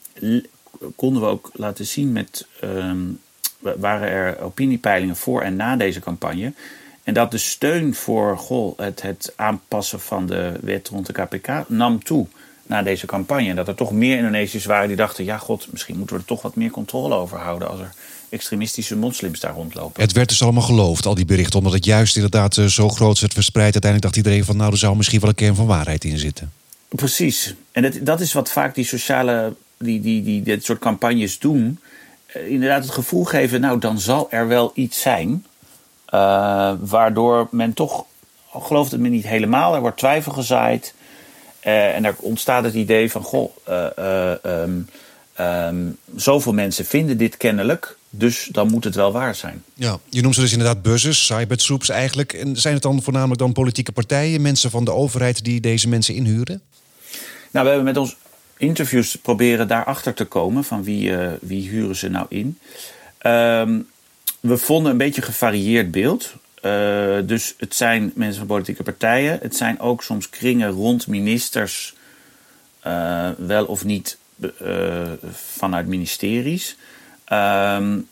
konden 0.96 1.22
we 1.22 1.28
ook 1.28 1.50
laten 1.52 1.86
zien 1.86 2.12
met. 2.12 2.46
Um, 2.64 3.20
waren 3.60 4.08
er 4.08 4.40
opiniepeilingen 4.40 5.16
voor 5.16 5.42
en 5.42 5.56
na 5.56 5.76
deze 5.76 6.00
campagne. 6.00 6.52
En 7.02 7.14
dat 7.14 7.30
de 7.30 7.38
steun 7.38 7.94
voor 7.94 8.38
goh, 8.38 8.78
het, 8.78 9.02
het 9.02 9.32
aanpassen 9.36 10.00
van 10.00 10.26
de 10.26 10.52
wet 10.60 10.88
rond 10.88 11.06
de 11.06 11.12
KPK 11.12 11.68
nam 11.68 12.04
toe 12.04 12.26
na 12.68 12.82
deze 12.82 13.06
campagne. 13.06 13.54
Dat 13.54 13.68
er 13.68 13.74
toch 13.74 13.92
meer 13.92 14.16
Indonesiërs 14.16 14.64
waren 14.64 14.88
die 14.88 14.96
dachten: 14.96 15.24
ja, 15.24 15.38
god, 15.38 15.66
misschien 15.70 15.96
moeten 15.96 16.16
we 16.16 16.22
er 16.22 16.28
toch 16.28 16.42
wat 16.42 16.56
meer 16.56 16.70
controle 16.70 17.14
over 17.14 17.38
houden 17.38 17.68
als 17.68 17.80
er 17.80 17.92
extremistische 18.28 18.96
moslims 18.96 19.40
daar 19.40 19.54
rondlopen. 19.54 20.02
Het 20.02 20.12
werd 20.12 20.28
dus 20.28 20.42
allemaal 20.42 20.62
geloofd, 20.62 21.06
al 21.06 21.14
die 21.14 21.24
berichten, 21.24 21.58
omdat 21.58 21.72
het 21.72 21.84
juist 21.84 22.14
inderdaad 22.14 22.56
eh, 22.56 22.64
zo 22.64 22.88
groot 22.88 23.20
werd 23.20 23.32
verspreid. 23.32 23.72
Uiteindelijk 23.72 24.02
dacht 24.02 24.16
iedereen 24.16 24.44
van: 24.44 24.56
nou, 24.56 24.72
er 24.72 24.78
zou 24.78 24.96
misschien 24.96 25.20
wel 25.20 25.28
een 25.28 25.34
kern 25.34 25.54
van 25.54 25.66
waarheid 25.66 26.04
in 26.04 26.18
zitten. 26.18 26.52
Precies. 26.88 27.54
En 27.72 27.82
dat, 27.82 27.98
dat 28.02 28.20
is 28.20 28.32
wat 28.32 28.50
vaak 28.50 28.74
die 28.74 28.84
sociale, 28.84 29.54
die, 29.78 30.00
die, 30.00 30.22
die, 30.22 30.42
dit 30.42 30.64
soort 30.64 30.78
campagnes 30.78 31.38
doen. 31.38 31.78
Eh, 32.26 32.50
inderdaad 32.50 32.82
het 32.82 32.92
gevoel 32.92 33.24
geven, 33.24 33.60
nou 33.60 33.78
dan 33.78 33.98
zal 34.00 34.30
er 34.30 34.48
wel 34.48 34.72
iets 34.74 35.00
zijn. 35.00 35.44
Uh, 36.14 36.72
waardoor 36.80 37.48
men 37.50 37.72
toch, 37.72 38.04
gelooft 38.52 38.90
het 38.90 39.00
me 39.00 39.08
niet 39.08 39.26
helemaal, 39.26 39.74
er 39.74 39.80
wordt 39.80 39.98
twijfel 39.98 40.32
gezaaid. 40.32 40.94
Uh, 41.68 41.94
en 41.94 42.04
er 42.04 42.14
ontstaat 42.18 42.64
het 42.64 42.74
idee 42.74 43.10
van, 43.10 43.22
goh, 43.22 43.56
um, 44.44 44.88
um, 45.40 45.96
zoveel 46.16 46.52
mensen 46.52 46.84
vinden 46.84 47.16
dit 47.16 47.36
kennelijk, 47.36 47.96
dus 48.10 48.48
dan 48.52 48.70
moet 48.70 48.84
het 48.84 48.94
wel 48.94 49.12
waar 49.12 49.34
zijn. 49.34 49.62
Ja, 49.74 49.98
je 50.08 50.22
noemt 50.22 50.34
ze 50.34 50.40
dus 50.40 50.52
inderdaad 50.52 50.82
buzzers, 50.82 51.26
cybertroops 51.26 51.88
eigenlijk. 51.88 52.32
En 52.32 52.56
zijn 52.56 52.74
het 52.74 52.82
dan 52.82 53.02
voornamelijk 53.02 53.38
dan 53.38 53.52
politieke 53.52 53.92
partijen, 53.92 54.42
mensen 54.42 54.70
van 54.70 54.84
de 54.84 54.92
overheid 54.92 55.44
die 55.44 55.60
deze 55.60 55.88
mensen 55.88 56.14
inhuren? 56.14 56.60
Nou, 57.50 57.64
we 57.64 57.72
hebben 57.72 57.84
met 57.84 57.96
ons 57.96 58.16
interviews 58.56 59.16
proberen 59.16 59.68
daarachter 59.68 60.14
te 60.14 60.24
komen 60.24 60.64
van 60.64 60.84
wie, 60.84 61.10
uh, 61.10 61.28
wie 61.40 61.68
huren 61.68 61.96
ze 61.96 62.08
nou 62.08 62.26
in. 62.28 62.58
Um, 63.22 63.88
we 64.40 64.56
vonden 64.56 64.92
een 64.92 64.98
beetje 64.98 65.22
gevarieerd 65.22 65.90
beeld. 65.90 66.34
Uh, 66.68 67.26
dus 67.28 67.54
het 67.58 67.74
zijn 67.74 68.12
mensen 68.14 68.38
van 68.38 68.46
politieke 68.46 68.82
partijen. 68.82 69.38
Het 69.42 69.56
zijn 69.56 69.80
ook 69.80 70.02
soms 70.02 70.30
kringen 70.30 70.70
rond 70.70 71.06
ministers, 71.06 71.94
uh, 72.86 73.30
wel 73.38 73.64
of 73.64 73.84
niet 73.84 74.18
vanuit 75.32 75.86
ministeries. 75.86 76.76
Um, 77.32 78.08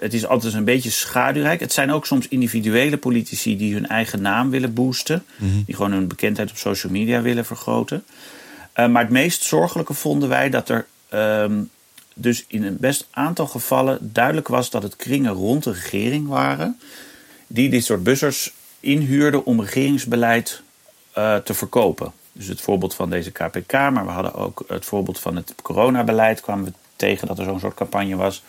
het 0.00 0.14
is 0.14 0.26
altijd 0.26 0.54
een 0.54 0.64
beetje 0.64 0.90
schaduwrijk. 0.90 1.60
Het 1.60 1.72
zijn 1.72 1.92
ook 1.92 2.06
soms 2.06 2.28
individuele 2.28 2.96
politici 2.96 3.56
die 3.56 3.74
hun 3.74 3.86
eigen 3.86 4.22
naam 4.22 4.50
willen 4.50 4.74
boosten. 4.74 5.24
Mm 5.36 5.50
-hmm. 5.50 5.62
Die 5.66 5.74
gewoon 5.74 5.92
hun 5.92 6.08
bekendheid 6.08 6.50
op 6.50 6.56
social 6.56 6.92
media 6.92 7.22
willen 7.22 7.44
vergroten. 7.44 8.04
Maar 8.74 9.02
het 9.02 9.10
meest 9.10 9.42
zorgelijke 9.42 9.94
vonden 9.94 10.28
wij 10.28 10.50
dat 10.50 10.68
er 10.68 10.86
um, 11.14 11.70
dus 12.14 12.44
in 12.48 12.64
een 12.64 12.76
best 12.80 13.06
aantal 13.10 13.46
gevallen 13.46 13.98
duidelijk 14.12 14.48
was 14.48 14.70
dat 14.70 14.82
het 14.82 14.96
kringen 14.96 15.32
rond 15.32 15.64
de 15.64 15.72
regering 15.72 16.28
waren. 16.28 16.78
Die 17.46 17.68
dit 17.68 17.84
soort 17.84 18.02
bussers 18.02 18.52
inhuurden 18.80 19.44
om 19.44 19.60
regeringsbeleid 19.60 20.62
uh, 21.18 21.36
te 21.36 21.54
verkopen. 21.54 22.12
Dus 22.32 22.46
het 22.46 22.60
voorbeeld 22.60 22.94
van 22.94 23.10
deze 23.10 23.30
KPK, 23.30 23.72
maar 23.72 24.04
we 24.04 24.10
hadden 24.10 24.34
ook 24.34 24.64
het 24.68 24.84
voorbeeld 24.84 25.20
van 25.20 25.36
het 25.36 25.54
coronabeleid. 25.62 26.40
kwamen 26.40 26.64
we 26.64 26.72
tegen 26.96 27.26
dat 27.26 27.38
er 27.38 27.44
zo'n 27.44 27.60
soort 27.60 27.74
campagne 27.74 28.16
was. 28.16 28.42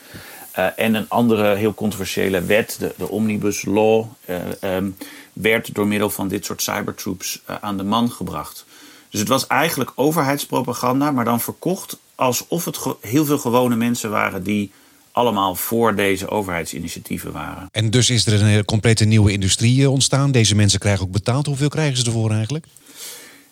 Uh, 0.58 0.68
en 0.76 0.94
een 0.94 1.10
andere 1.10 1.56
heel 1.56 1.74
controversiële 1.74 2.42
wet, 2.42 2.76
de, 2.80 2.94
de 2.98 3.10
Omnibus 3.10 3.66
Law, 3.66 4.06
uh, 4.26 4.76
um, 4.76 4.98
werd 5.34 5.76
door 5.76 5.88
middel 5.88 6.10
van 6.10 6.28
dit 6.28 6.46
soort 6.46 6.62
cybertroops 6.62 7.42
aan 7.62 7.78
de 7.78 7.84
man 7.84 8.12
gebracht. 8.12 8.66
Dus 9.10 9.20
het 9.20 9.30
was 9.30 9.48
eigenlijk 9.48 9.92
overheidspropaganda, 9.96 11.12
maar 11.12 11.26
dan 11.26 11.40
verkocht 11.40 12.00
alsof 12.16 12.66
het 12.66 12.80
heel 13.02 13.26
veel 13.26 13.38
gewone 13.38 13.76
mensen 13.76 14.10
waren 14.10 14.44
die 14.44 14.72
allemaal 15.16 15.56
voor 15.56 15.96
deze 15.96 16.30
overheidsinitiatieven 16.30 17.32
waren. 17.32 17.68
En 17.72 17.90
dus 17.90 18.10
is 18.10 18.26
er 18.26 18.44
een 18.44 18.66
complete 18.66 19.06
nieuwe 19.06 19.32
industrie 19.32 19.82
eh, 19.82 19.92
ontstaan. 19.92 20.32
Deze 20.32 20.56
mensen 20.56 20.80
krijgen 20.80 21.06
ook 21.06 21.12
betaald. 21.12 21.46
Hoeveel 21.46 21.70
krijgen 21.70 21.98
ze 21.98 22.06
ervoor 22.06 22.32
eigenlijk? 22.32 22.66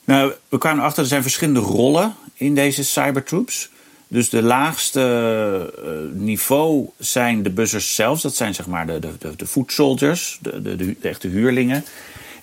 Nou, 0.03 0.34
we 0.50 0.58
kwamen 0.58 0.84
achter, 0.84 1.03
er 1.03 1.10
zijn 1.10 1.22
verschillende 1.22 1.60
rollen 1.60 2.13
in 2.34 2.55
deze 2.55 2.84
cybertroops. 2.84 3.70
Dus 4.08 4.29
de 4.29 4.41
laagste 4.41 5.74
uh, 5.86 6.22
niveau 6.22 6.89
zijn 6.98 7.43
de 7.43 7.50
buzzers 7.50 7.96
zelf. 7.96 8.22
Dat 8.22 8.36
zijn 8.36 8.55
zeg 8.55 8.67
maar 8.67 8.88
de, 8.88 9.00
de, 9.00 9.36
de, 9.36 9.48
foot 9.48 9.72
soldiers, 9.72 10.39
de, 10.41 10.62
de, 10.62 10.75
de, 10.75 10.96
echte 11.01 11.27
huurlingen 11.27 11.86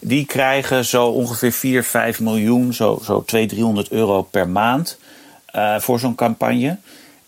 die 0.00 0.27
krijgen 0.27 0.85
zo 0.85 1.07
ongeveer 1.07 1.53
4, 1.53 1.85
5 1.85 2.21
miljoen, 2.21 2.75
zo, 2.75 3.00
zo 3.05 3.25
200, 3.25 3.49
300 3.49 3.91
euro 3.91 4.23
per 4.23 4.49
maand 4.49 4.99
uh, 5.55 5.79
voor 5.81 5.99
zo'n 5.99 6.15
campagne. 6.15 6.79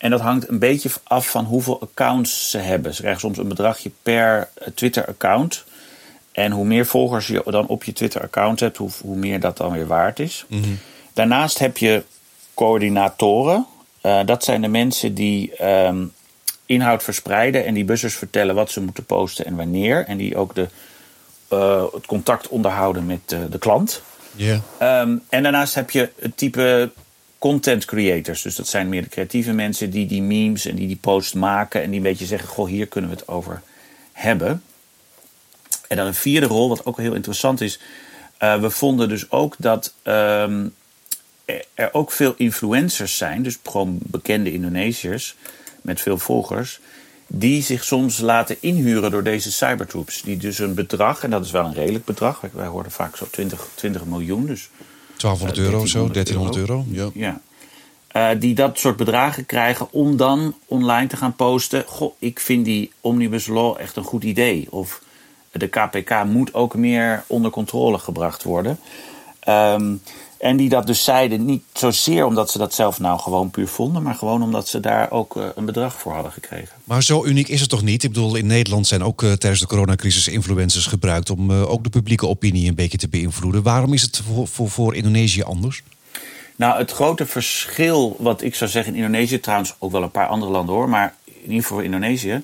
En 0.02 0.10
dat 0.10 0.20
hangt 0.20 0.48
een 0.48 0.58
beetje 0.58 0.90
af 1.02 1.30
van 1.30 1.44
hoeveel 1.44 1.80
accounts 1.80 2.50
ze 2.50 2.58
hebben. 2.58 2.94
Ze 2.94 3.00
krijgen 3.00 3.20
soms 3.20 3.38
een 3.38 3.48
bedragje 3.48 3.90
per 4.02 4.48
eh, 4.54 4.68
Twitter-account. 4.74 5.64
En 6.32 6.52
hoe 6.52 6.64
meer 6.64 6.86
volgers 6.86 7.26
je 7.26 7.42
dan 7.46 7.66
op 7.66 7.84
je 7.84 7.92
Twitter-account 7.92 8.60
hebt, 8.60 8.76
hoe, 8.76 8.90
hoe, 9.00 9.16
meer 9.16 9.40
dat 9.40 9.56
dan 9.56 9.72
weer 9.72 9.86
waard 9.86 10.18
is. 10.18 10.44
Mm 10.48 10.62
-hmm. 10.62 10.78
Daarnaast 11.12 11.58
heb 11.58 11.76
je 11.76 12.02
coördinatoren. 12.54 13.66
Uh, 14.02 14.20
dat 14.24 14.44
zijn 14.44 14.60
de 14.60 14.68
mensen 14.68 15.14
die 15.14 15.64
um, 15.66 16.12
inhoud 16.66 17.02
verspreiden 17.02 17.64
en 17.64 17.74
die 17.74 17.84
bussers 17.84 18.14
vertellen 18.14 18.54
wat 18.54 18.70
ze 18.70 18.80
moeten 18.80 19.04
posten 19.04 19.44
en 19.44 19.56
wanneer. 19.56 20.04
En 20.06 20.16
die 20.16 20.36
ook 20.36 20.54
de 20.54 20.68
uh, 21.52 21.84
het 21.92 22.06
contact 22.06 22.48
onderhouden 22.48 23.06
met 23.06 23.32
uh, 23.32 23.38
de 23.50 23.58
klant. 23.58 24.02
Yeah. 24.36 24.60
Um, 24.80 25.22
en 25.28 25.42
daarnaast 25.42 25.74
heb 25.74 25.90
je 25.90 26.10
het 26.18 26.36
type 26.36 26.90
content 27.42 27.84
creators. 27.84 28.42
Dus 28.42 28.54
dat 28.54 28.68
zijn 28.68 28.88
meer 28.88 29.02
de 29.02 29.08
creatieve 29.08 29.52
mensen 29.52 29.90
die 29.90 30.06
die 30.06 30.22
memes 30.22 30.66
en 30.66 30.74
die 30.74 30.86
die 30.86 30.96
posts 30.96 31.32
maken. 31.32 31.82
En 31.82 31.88
die 31.88 31.96
een 31.96 32.02
beetje 32.02 32.26
zeggen, 32.26 32.48
goh, 32.48 32.68
hier 32.68 32.86
kunnen 32.86 33.10
we 33.10 33.16
het 33.16 33.28
over 33.28 33.62
hebben. 34.12 34.62
En 35.88 35.96
dan 35.96 36.06
een 36.06 36.14
vierde 36.14 36.46
rol, 36.46 36.68
wat 36.68 36.86
ook 36.86 36.98
heel 36.98 37.14
interessant 37.14 37.60
is. 37.60 37.80
Uh, 38.42 38.60
we 38.60 38.70
vonden 38.70 39.08
dus 39.08 39.30
ook 39.30 39.54
dat 39.58 39.94
um, 40.02 40.74
er 41.74 41.88
ook 41.92 42.12
veel 42.12 42.34
influencers 42.36 43.16
zijn. 43.16 43.42
Dus 43.42 43.58
gewoon 43.64 43.98
bekende 44.00 44.52
Indonesiërs 44.52 45.34
met 45.80 46.00
veel 46.00 46.18
volgers 46.18 46.80
die 47.26 47.62
zich 47.62 47.84
soms 47.84 48.18
laten 48.18 48.56
inhuren 48.60 49.10
door 49.10 49.22
deze 49.22 49.52
cybertroops. 49.52 50.22
Die 50.22 50.36
dus 50.36 50.58
een 50.58 50.74
bedrag, 50.74 51.22
en 51.22 51.30
dat 51.30 51.44
is 51.44 51.50
wel 51.50 51.64
een 51.64 51.74
redelijk 51.74 52.04
bedrag, 52.04 52.40
wij 52.52 52.66
hoorden 52.66 52.92
vaak 52.92 53.16
zo 53.16 53.26
20, 53.30 53.68
20 53.74 54.04
miljoen. 54.04 54.46
Dus, 54.46 54.68
1200 55.22 55.58
uh, 55.58 55.64
euro 55.64 55.80
of 55.82 55.88
zo, 55.88 56.08
1300 56.08 56.56
euro. 56.56 56.72
euro. 56.72 56.84
Ja. 56.90 57.10
ja. 57.14 57.40
Uh, 58.32 58.40
die 58.40 58.54
dat 58.54 58.78
soort 58.78 58.96
bedragen 58.96 59.46
krijgen 59.46 59.86
om 59.90 60.16
dan 60.16 60.54
online 60.66 61.06
te 61.06 61.16
gaan 61.16 61.36
posten. 61.36 61.84
Goh, 61.86 62.14
ik 62.18 62.40
vind 62.40 62.64
die 62.64 62.92
omnibus 63.00 63.46
law 63.46 63.76
echt 63.80 63.96
een 63.96 64.04
goed 64.04 64.24
idee. 64.24 64.66
Of 64.70 65.02
de 65.50 65.66
KPK 65.66 66.24
moet 66.24 66.54
ook 66.54 66.74
meer 66.74 67.24
onder 67.26 67.50
controle 67.50 67.98
gebracht 67.98 68.42
worden. 68.42 68.78
Um, 69.48 70.02
En 70.42 70.56
die 70.56 70.68
dat 70.68 70.86
dus 70.86 71.04
zeiden, 71.04 71.44
niet 71.44 71.62
zozeer 71.72 72.26
omdat 72.26 72.50
ze 72.50 72.58
dat 72.58 72.74
zelf 72.74 73.00
nou 73.00 73.20
gewoon 73.20 73.50
puur 73.50 73.68
vonden, 73.68 74.02
maar 74.02 74.14
gewoon 74.14 74.42
omdat 74.42 74.68
ze 74.68 74.80
daar 74.80 75.10
ook 75.10 75.36
uh, 75.36 75.44
een 75.54 75.64
bedrag 75.64 76.00
voor 76.00 76.12
hadden 76.12 76.32
gekregen. 76.32 76.76
Maar 76.84 77.02
zo 77.02 77.24
uniek 77.24 77.48
is 77.48 77.60
het 77.60 77.70
toch 77.70 77.82
niet? 77.82 78.02
Ik 78.02 78.12
bedoel, 78.12 78.36
in 78.36 78.46
Nederland 78.46 78.86
zijn 78.86 79.04
ook 79.04 79.22
uh, 79.22 79.32
tijdens 79.32 79.60
de 79.60 79.66
coronacrisis 79.66 80.28
influencers 80.28 80.86
gebruikt 80.86 81.30
om 81.30 81.50
uh, 81.50 81.70
ook 81.70 81.84
de 81.84 81.90
publieke 81.90 82.26
opinie 82.26 82.68
een 82.68 82.74
beetje 82.74 82.98
te 82.98 83.08
beïnvloeden. 83.08 83.62
Waarom 83.62 83.92
is 83.92 84.02
het 84.02 84.22
voor, 84.26 84.48
voor, 84.48 84.70
voor 84.70 84.94
Indonesië 84.94 85.42
anders? 85.42 85.82
Nou, 86.56 86.78
het 86.78 86.90
grote 86.90 87.26
verschil, 87.26 88.16
wat 88.18 88.42
ik 88.42 88.54
zou 88.54 88.70
zeggen 88.70 88.94
in 88.94 88.98
Indonesië, 88.98 89.40
trouwens 89.40 89.74
ook 89.78 89.92
wel 89.92 90.02
een 90.02 90.10
paar 90.10 90.28
andere 90.28 90.52
landen 90.52 90.74
hoor, 90.74 90.88
maar 90.88 91.14
in 91.24 91.32
ieder 91.42 91.62
geval 91.62 91.76
voor 91.76 91.84
Indonesië, 91.84 92.42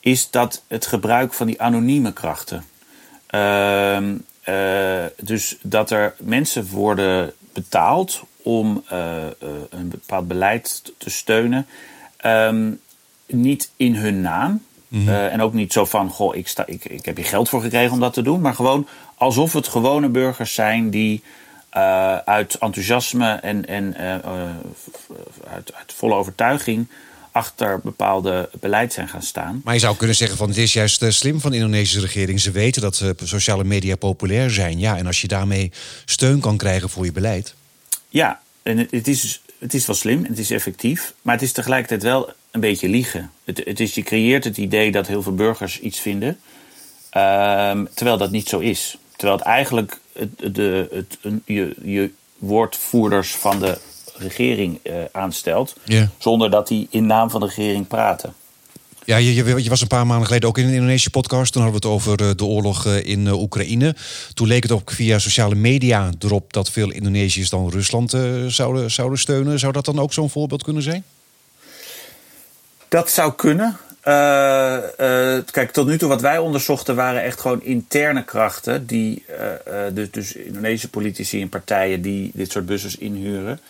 is 0.00 0.30
dat 0.30 0.62
het 0.66 0.86
gebruik 0.86 1.32
van 1.32 1.46
die 1.46 1.60
anonieme 1.60 2.12
krachten. 2.12 2.64
Uh, 3.34 3.98
uh, 4.48 5.04
dus 5.22 5.56
dat 5.62 5.90
er 5.90 6.14
mensen 6.18 6.68
worden 6.68 7.32
betaald 7.52 8.22
om 8.42 8.84
uh, 8.92 9.24
een 9.70 9.88
bepaald 9.88 10.28
beleid 10.28 10.92
te 10.98 11.10
steunen. 11.10 11.66
Um, 12.26 12.80
niet 13.26 13.70
in 13.76 13.94
hun 13.94 14.20
naam. 14.20 14.62
Mm 14.88 15.06
-hmm. 15.06 15.14
en 15.14 15.42
ook 15.42 15.52
niet 15.52 15.72
zo 15.72 15.84
van, 15.84 16.10
goh, 16.10 16.36
ik, 16.36 16.48
sta, 16.48 16.66
ik, 16.66 16.84
ik 16.84 17.04
heb 17.04 17.16
hier 17.16 17.24
geld 17.24 17.48
voor 17.48 17.62
gekregen 17.62 17.92
om 17.92 18.00
dat 18.00 18.12
te 18.12 18.22
doen. 18.22 18.40
Maar 18.40 18.54
gewoon 18.54 18.88
alsof 19.14 19.52
het 19.52 19.68
gewone 19.68 20.08
burgers 20.08 20.54
zijn 20.54 20.90
die 20.90 21.22
uit 22.24 22.54
enthousiasme 22.54 23.32
en, 23.32 23.66
en 23.66 23.96
uit, 23.96 25.74
uit, 25.74 25.92
volle 25.92 26.14
overtuiging 26.14 26.86
achter 27.32 27.80
bepaalde 27.82 28.48
beleid 28.60 28.92
zijn 28.92 29.08
gaan 29.08 29.22
staan. 29.22 29.60
Maar 29.64 29.74
je 29.74 29.80
zou 29.80 29.96
kunnen 29.96 30.16
zeggen 30.16 30.36
van 30.36 30.48
het 30.48 30.58
is 30.58 30.72
juist 30.72 31.04
slim 31.08 31.40
van 31.40 31.50
de 31.50 31.56
Indonesische 31.56 32.00
regering. 32.00 32.40
Ze 32.40 32.50
weten 32.50 32.82
dat 32.82 33.04
sociale 33.22 33.64
media 33.64 33.96
populair 33.96 34.50
zijn. 34.50 34.78
Ja, 34.78 34.96
en 34.96 35.06
als 35.06 35.20
je 35.20 35.28
daarmee 35.28 35.72
steun 36.04 36.40
kan 36.40 36.56
krijgen 36.56 36.88
voor 36.88 37.04
je 37.04 37.12
beleid. 37.12 37.54
Ja, 38.08 38.40
en 38.62 38.78
het, 38.90 39.08
is, 39.08 39.42
het 39.58 39.74
is 39.74 39.86
wel 39.86 39.96
slim, 39.96 40.24
het 40.24 40.38
is 40.38 40.50
effectief. 40.50 41.14
Maar 41.22 41.34
het 41.34 41.44
is 41.44 41.52
tegelijkertijd 41.52 42.02
wel 42.02 42.32
een 42.50 42.60
beetje 42.60 42.88
liegen. 42.88 43.30
Het, 43.44 43.62
het 43.64 43.80
is, 43.80 43.94
je 43.94 44.02
creëert 44.02 44.44
het 44.44 44.56
idee 44.56 44.92
dat 44.92 45.06
heel 45.06 45.22
veel 45.22 45.34
burgers 45.34 45.80
iets 45.80 46.00
vinden. 46.00 46.38
Uh, 47.16 47.80
terwijl 47.94 48.16
dat 48.16 48.30
niet 48.30 48.48
zo 48.48 48.58
is. 48.58 48.96
Terwijl 49.16 49.38
het 49.38 49.46
eigenlijk 49.46 50.00
het, 50.12 50.54
de, 50.54 50.88
het, 50.92 51.18
een, 51.22 51.42
je, 51.44 51.74
je 51.82 52.10
woordvoerders 52.38 53.34
van 53.34 53.58
de 53.58 53.78
regering 54.22 54.78
uh, 54.82 54.94
aanstelt. 55.12 55.74
Yeah. 55.84 56.08
Zonder 56.18 56.50
dat 56.50 56.68
die 56.68 56.86
in 56.90 57.06
naam 57.06 57.30
van 57.30 57.40
de 57.40 57.46
regering 57.46 57.86
praten. 57.86 58.34
Ja, 59.04 59.16
je, 59.16 59.34
je, 59.34 59.62
je, 59.62 59.68
was 59.68 59.80
een 59.80 59.86
paar 59.86 60.06
maanden 60.06 60.26
geleden 60.26 60.48
ook 60.48 60.58
in 60.58 60.66
een 60.66 60.72
Indonesische 60.72 61.10
podcast. 61.10 61.52
Toen 61.52 61.62
hadden 61.62 61.80
we 61.80 61.88
het 61.88 61.96
over 61.96 62.20
uh, 62.20 62.30
de 62.36 62.44
oorlog 62.44 62.86
uh, 62.86 63.04
in 63.04 63.28
Oekraïne. 63.28 63.94
Toen 64.34 64.46
leek 64.46 64.62
het 64.62 64.72
ook 64.72 64.90
via 64.90 65.18
sociale 65.18 65.54
media 65.54 66.10
erop 66.18 66.52
dat 66.52 66.70
veel 66.70 66.90
Indonesiërs 66.90 67.48
dan 67.48 67.70
Rusland 67.70 68.16
zouden, 68.46 68.90
zouden 68.90 69.18
steunen. 69.18 69.58
Zou 69.58 69.72
dat 69.72 69.84
dan 69.84 69.98
ook 69.98 70.12
zo'n 70.12 70.30
voorbeeld 70.30 70.62
kunnen 70.62 70.82
zijn? 70.82 71.04
Dat 72.88 73.10
zou 73.10 73.32
kunnen. 73.32 73.78
Uh, 74.08 74.76
uh, 75.00 75.38
kijk, 75.50 75.70
tot 75.72 75.86
nu 75.86 75.98
toe 75.98 76.08
wat 76.08 76.20
wij 76.20 76.38
onderzochten 76.38 76.94
waren 76.94 77.22
echt 77.22 77.40
gewoon 77.40 77.62
interne 77.62 78.24
krachten. 78.24 78.86
Die, 78.86 79.24
uh, 79.68 79.82
dus, 79.92 80.10
dus 80.10 80.34
Indonesische 80.34 80.88
politici 80.88 81.40
en 81.40 81.48
partijen 81.48 82.02
die 82.02 82.30
dit 82.34 82.52
soort 82.52 82.66
bussen 82.66 83.00
inhuren. 83.00 83.60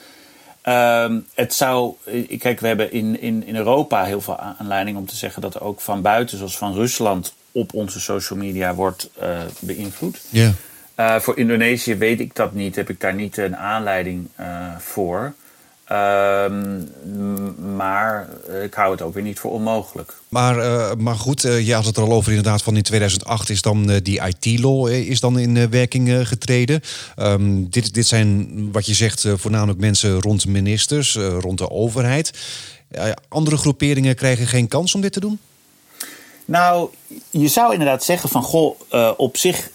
Ehm, 0.63 1.21
het 1.35 1.55
zou, 1.55 1.95
kijk, 2.39 2.61
we 2.61 2.67
hebben 2.67 2.93
in, 2.93 3.21
in, 3.21 3.47
in 3.47 3.57
Europa 3.57 4.05
heel 4.05 4.21
veel 4.21 4.39
aanleiding 4.39 4.97
om 4.97 5.07
te 5.07 5.17
zeggen 5.17 5.43
dat 5.43 5.55
er 5.55 5.63
ook 5.63 5.81
van 5.81 6.03
buiten, 6.03 6.37
zoals 6.37 6.59
van 6.59 6.75
Rusland, 6.75 7.35
op 7.53 7.75
onze 7.75 8.01
social 8.01 8.39
media 8.39 8.75
wordt 8.75 9.11
beïnvloed. 9.59 10.21
Yeah. 10.29 10.53
voor 11.21 11.39
Indonesië 11.39 11.97
weet 11.97 12.21
ik 12.21 12.35
dat 12.35 12.53
niet, 12.53 12.77
heb 12.77 12.91
ik 12.91 13.01
daar 13.01 13.15
niet 13.15 13.37
een 13.37 13.57
aanleiding 13.57 14.29
voor. 14.79 15.35
Um, 15.93 16.89
maar 17.75 18.29
ik 18.65 18.75
hou 18.75 18.93
het 18.93 19.03
ook 19.03 19.15
weer 19.15 19.23
niet 19.23 19.39
voor 19.39 19.51
onmogelijk. 19.51 20.15
Maar, 20.29 20.57
uh, 20.59 20.93
maar 20.99 21.15
goed, 21.15 21.45
uh, 21.45 21.67
je 21.67 21.75
had 21.75 21.85
het 21.85 21.97
er 21.97 22.03
al 22.03 22.13
over 22.13 22.29
inderdaad 22.29 22.63
van 22.63 22.77
in 22.77 22.83
2008 22.83 23.51
is 23.51 23.63
dan 23.63 23.91
uh, 23.91 23.97
die 24.03 24.21
IT-law 24.23 24.89
is 24.89 25.21
dan 25.21 25.39
in 25.39 25.71
werking 25.71 26.29
getreden. 26.29 26.81
Um, 27.17 27.71
dit, 27.71 27.95
dit 27.95 28.07
zijn 28.07 28.49
wat 28.73 28.87
je 28.87 28.95
zegt 28.95 29.27
voornamelijk 29.35 29.79
mensen 29.79 30.21
rond 30.21 30.47
ministers, 30.47 31.15
rond 31.15 31.59
de 31.59 31.71
overheid. 31.71 32.31
andere 33.29 33.57
groeperingen 33.57 34.15
krijgen 34.15 34.47
geen 34.47 34.69
kans 34.69 34.95
om 34.95 35.01
dit 35.01 35.13
te 35.13 35.21
doen? 35.21 35.39
Nou, 36.45 36.89
je 37.31 37.49
zou 37.49 37.73
inderdaad 37.73 38.05
zeggen 38.05 38.29
van 38.29 38.43
goh, 38.43 38.81
op 39.17 39.37
zich 39.37 39.71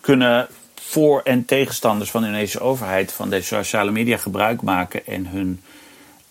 kunnen 0.00 0.48
voor- 0.88 1.20
en 1.22 1.44
tegenstanders 1.44 2.10
van 2.10 2.20
de 2.20 2.26
Indonesische 2.26 2.64
overheid 2.64 3.12
van 3.12 3.30
deze 3.30 3.46
sociale 3.46 3.90
media 3.90 4.16
gebruik 4.16 4.62
maken 4.62 5.06
en 5.06 5.26
hun 5.26 5.60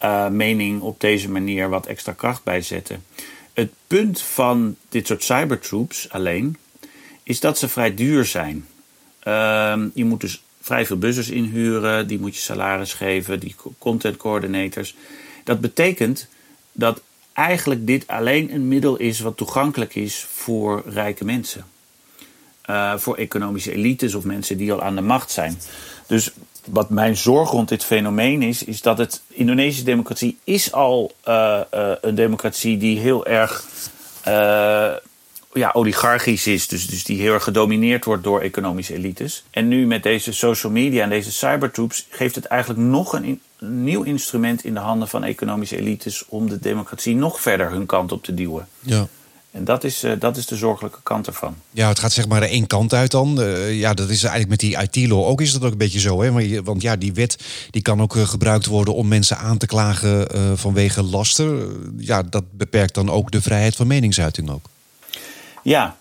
uh, 0.03 0.27
mening 0.27 0.81
op 0.81 0.99
deze 0.99 1.29
manier 1.29 1.69
wat 1.69 1.85
extra 1.85 2.11
kracht 2.11 2.43
bijzetten. 2.43 3.03
Het 3.53 3.71
punt 3.87 4.21
van 4.21 4.75
dit 4.89 5.07
soort 5.07 5.23
cybertroops 5.23 6.09
alleen 6.09 6.57
is 7.23 7.39
dat 7.39 7.57
ze 7.57 7.67
vrij 7.67 7.93
duur 7.93 8.25
zijn. 8.25 8.65
Uh, 9.27 9.83
je 9.93 10.05
moet 10.05 10.21
dus 10.21 10.43
vrij 10.61 10.85
veel 10.85 10.97
buzzers 10.97 11.29
inhuren, 11.29 12.07
die 12.07 12.19
moet 12.19 12.35
je 12.35 12.41
salaris 12.41 12.93
geven, 12.93 13.39
die 13.39 13.55
content 13.77 14.17
coordinators. 14.17 14.95
Dat 15.43 15.59
betekent 15.59 16.27
dat 16.71 17.01
eigenlijk 17.33 17.87
dit 17.87 18.07
alleen 18.07 18.53
een 18.53 18.67
middel 18.67 18.97
is 18.97 19.19
wat 19.19 19.37
toegankelijk 19.37 19.95
is 19.95 20.27
voor 20.29 20.83
rijke 20.85 21.25
mensen. 21.25 21.65
Uh, 22.69 22.93
voor 22.97 23.15
economische 23.15 23.71
elites 23.71 24.15
of 24.15 24.23
mensen 24.23 24.58
die 24.58 24.73
al 24.73 24.82
aan 24.82 24.95
de 24.95 25.01
macht 25.01 25.32
zijn. 25.32 25.60
Dus 26.08 26.32
wat 26.65 26.89
mijn 26.89 27.17
zorg 27.17 27.49
rond 27.49 27.69
dit 27.69 27.84
fenomeen 27.84 28.41
is, 28.41 28.63
is 28.63 28.82
dat 28.82 28.97
het 28.97 29.21
Indonesische 29.28 29.84
democratie 29.84 30.38
is 30.43 30.71
al 30.71 31.12
uh, 31.28 31.60
uh, 31.73 31.91
een 32.01 32.15
democratie 32.15 32.78
die 32.78 32.99
heel 32.99 33.25
erg 33.25 33.65
ja, 35.60 35.71
oligarchisch 35.73 36.47
is. 36.47 36.67
Dus, 36.67 36.88
dus 36.88 37.04
die 37.04 37.21
heel 37.21 37.34
erg 37.34 37.43
gedomineerd 37.43 38.06
wordt 38.06 38.23
door 38.23 38.41
economische 38.41 38.93
elites. 38.93 39.43
En 39.51 39.67
nu 39.67 39.88
met 39.88 40.04
deze 40.04 40.34
social 40.34 40.71
media 40.71 41.04
en 41.04 41.10
deze 41.10 41.32
cybertroops 41.32 42.08
geeft 42.10 42.36
het 42.36 42.45
eigenlijk 42.45 42.82
nog 42.82 43.13
een, 43.13 43.41
een 43.60 43.84
nieuw 43.84 44.04
instrument 44.04 44.63
in 44.63 44.73
de 44.73 44.80
handen 44.80 45.08
van 45.08 45.23
economische 45.23 45.78
elites 45.78 46.25
om 46.28 46.49
de 46.49 46.60
democratie 46.60 47.15
nog 47.15 47.41
verder 47.41 47.69
hun 47.69 47.86
kant 47.86 48.12
op 48.12 48.23
te 48.23 48.34
duwen. 48.34 48.67
Ja. 48.80 49.08
En 49.55 49.63
dat 49.63 49.83
is, 49.83 50.03
uh, 50.03 50.11
dat 50.19 50.37
is 50.37 50.45
de 50.45 50.55
zorgelijke 50.55 50.99
kant 51.03 51.27
ervan. 51.27 51.55
Ja, 51.71 51.87
het 51.87 51.99
gaat 51.99 52.11
zeg 52.11 52.27
maar 52.27 52.41
één 52.41 52.67
kant 52.67 52.93
uit 52.93 53.11
dan. 53.11 53.39
Uh, 53.39 53.79
ja, 53.79 53.93
dat 53.93 54.09
is 54.09 54.23
eigenlijk 54.23 54.49
met 54.49 54.59
die 54.59 54.77
IT-law 54.81 55.25
ook 55.25 55.41
is 55.41 55.53
dat 55.53 55.63
ook 55.63 55.71
een 55.71 55.77
beetje 55.77 55.99
zo. 55.99 56.21
Hè? 56.21 56.61
Want, 56.63 56.81
ja, 56.81 56.95
die 56.95 57.13
wet 57.13 57.37
die 57.69 57.81
kan 57.81 58.01
ook 58.01 58.15
uh, 58.15 58.27
gebruikt 58.27 58.65
worden 58.65 58.93
om 58.93 59.07
mensen 59.07 59.37
aan 59.37 59.57
te 59.57 59.65
klagen 59.65 60.27
vanwege 60.57 61.03
laster. 61.03 61.67
ja, 61.97 62.23
dat 62.23 62.43
beperkt 62.51 62.93
dan 62.93 63.09
ook 63.09 63.31
de 63.31 63.41
vrijheid 63.41 63.75
van 63.75 63.87
meningsuiting 63.87 64.49
ook. 64.49 64.65
Ja, 65.61 65.95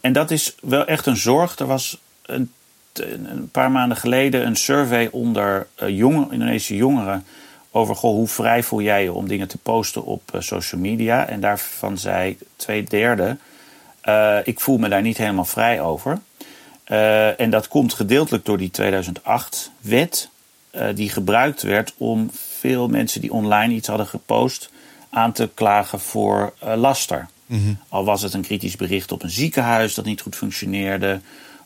en 0.00 0.12
dat 0.12 0.30
is 0.30 0.54
wel 0.60 0.84
echt 0.84 1.06
een 1.06 1.16
zorg. 1.16 1.58
Er 1.58 1.66
was 1.66 1.98
een, 2.22 2.52
een 2.92 3.48
paar 3.50 3.70
maanden 3.70 3.96
geleden 3.96 4.46
een 4.46 4.56
survey 4.56 5.08
onder 5.10 5.66
jonge, 5.86 6.26
Indonesische 6.30 6.76
jongeren 6.76 7.24
over 7.76 7.96
goh, 7.96 8.14
hoe 8.14 8.28
vrij 8.28 8.62
voel 8.62 8.80
jij 8.80 9.02
je 9.02 9.12
om 9.12 9.28
dingen 9.28 9.48
te 9.48 9.58
posten 9.58 10.04
op 10.04 10.22
uh, 10.34 10.40
social 10.40 10.80
media. 10.80 11.28
En 11.28 11.40
daarvan 11.40 11.98
zei 11.98 12.38
twee 12.56 12.82
derde, 12.82 13.36
uh, 14.04 14.38
ik 14.44 14.60
voel 14.60 14.78
me 14.78 14.88
daar 14.88 15.02
niet 15.02 15.16
helemaal 15.16 15.44
vrij 15.44 15.80
over. 15.80 16.18
Uh, 16.88 17.40
en 17.40 17.50
dat 17.50 17.68
komt 17.68 17.94
gedeeltelijk 17.94 18.44
door 18.44 18.58
die 18.58 18.70
2008-wet, 18.82 20.28
die 20.94 21.10
gebruikt 21.10 21.62
werd 21.62 21.94
om 21.96 22.30
veel 22.58 22.88
mensen 22.88 23.20
die 23.20 23.32
online 23.32 23.74
iets 23.74 23.88
hadden 23.88 24.06
gepost 24.06 24.70
aan 25.10 25.32
te 25.32 25.50
klagen 25.54 26.00
voor 26.00 26.54
laster. 26.60 27.28
Mm 27.46 27.62
-hmm. 27.62 27.78
Al 27.88 28.04
was 28.04 28.22
het 28.22 28.34
een 28.34 28.42
kritisch 28.42 28.76
bericht 28.76 29.12
op 29.12 29.22
een 29.22 29.30
ziekenhuis 29.30 29.94
dat 29.94 30.04
niet 30.04 30.20
goed 30.20 30.36
functioneerde, 30.36 31.20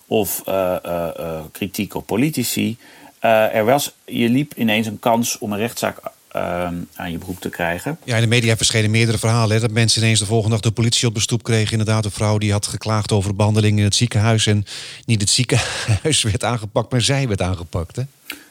of 0.07 0.43
kritiek 1.53 1.95
op 1.95 2.07
politici. 2.07 2.77
Uh, 3.25 3.55
er 3.55 3.65
was, 3.65 3.95
je 4.05 4.29
liep 4.29 4.53
ineens 4.57 4.87
een 4.87 4.99
kans 4.99 5.39
om 5.39 5.53
een 5.53 5.59
rechtszaak 5.59 5.99
uh, 6.37 6.69
aan 6.95 7.11
je 7.11 7.19
broek 7.19 7.41
te 7.41 7.49
krijgen. 7.49 7.99
Ja, 8.05 8.15
in 8.15 8.23
de 8.23 8.29
media 8.29 8.57
verschenen 8.57 8.91
meerdere 8.91 9.19
verhalen. 9.19 9.55
Hè, 9.55 9.61
dat 9.61 9.71
mensen 9.71 10.03
ineens 10.03 10.19
de 10.19 10.27
volgende 10.27 10.55
dag 10.55 10.65
de 10.65 10.71
politie 10.71 11.09
op 11.09 11.15
de 11.15 11.21
stoep 11.21 11.43
kregen. 11.43 11.73
Inderdaad, 11.73 12.05
een 12.05 12.11
vrouw 12.11 12.39
die 12.39 12.53
had 12.53 12.67
geklaagd 12.67 13.13
over 13.13 13.35
behandeling 13.35 13.79
in 13.79 13.85
het 13.85 13.95
ziekenhuis. 13.95 14.47
En 14.47 14.65
niet 15.05 15.21
het 15.21 15.31
ziekenhuis 15.31 16.23
werd 16.23 16.45
aangepakt, 16.45 16.91
maar 16.91 17.01
zij 17.01 17.29
werd 17.29 17.43
aangepakt. 17.43 17.97
Hè? 17.97 18.03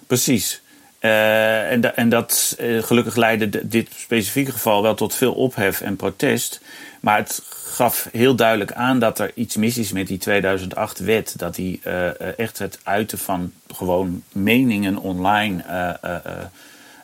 Precies. 0.07 0.61
Uh, 0.99 1.71
en, 1.71 1.81
da 1.81 1.95
en, 1.95 2.09
dat 2.09 2.55
uh, 2.59 2.83
gelukkig 2.83 3.15
leidde 3.15 3.67
dit 3.67 3.89
specifieke 3.95 4.51
geval 4.51 4.81
wel 4.81 4.95
tot 4.95 5.15
veel 5.15 5.33
ophef 5.33 5.81
en 5.81 5.95
protest. 5.95 6.61
Maar 6.99 7.17
het 7.17 7.41
gaf 7.49 8.07
heel 8.11 8.35
duidelijk 8.35 8.71
aan 8.71 8.99
dat 8.99 9.19
er 9.19 9.31
iets 9.35 9.55
mis 9.55 9.77
is 9.77 9.91
met 9.91 10.07
die 10.07 10.19
2008-wet. 10.29 11.33
Dat 11.37 11.55
die 11.55 11.81
uh, 11.83 12.39
echt 12.39 12.57
het 12.57 12.79
uiten 12.83 13.17
van 13.17 13.51
gewoon 13.75 14.23
meningen 14.31 14.97
online 14.97 15.63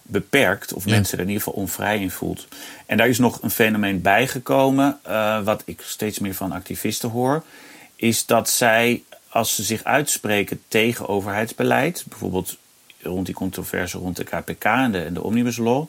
beperkt. 0.02 0.74
Of 0.74 0.86
ja. 0.86 0.92
mensen 0.92 1.18
er 1.18 1.24
in 1.24 1.30
ieder 1.30 1.44
geval 1.44 1.62
onvrij 1.62 2.00
in 2.00 2.12
voelt. 2.12 2.48
En 2.86 2.98
daar 2.98 3.08
is 3.08 3.20
nog 3.20 3.42
een 3.42 3.52
fenomeen 3.52 4.02
bijgekomen, 4.02 5.00
wat 5.44 5.62
ik 5.66 5.82
steeds 5.84 6.20
meer 6.20 6.36
van 6.36 6.52
activisten 6.52 7.10
hoor. 7.10 7.44
Is 7.96 8.26
dat 8.26 8.50
zij 8.50 9.04
als 9.30 9.56
ze 9.56 9.64
zich 9.64 9.84
uitspreken 9.84 10.62
tegen 10.68 11.08
overheidsbeleid, 11.08 12.06
bijvoorbeeld 12.08 12.58
rond 13.10 13.26
die 13.26 13.36
controverse 13.36 13.98
rond 13.98 14.18
de 14.18 14.24
KPK 14.24 14.64
en 14.64 14.92
de, 14.92 15.02
en 15.02 15.14
de 15.14 15.24
Omnibus 15.24 15.58
Law, 15.58 15.86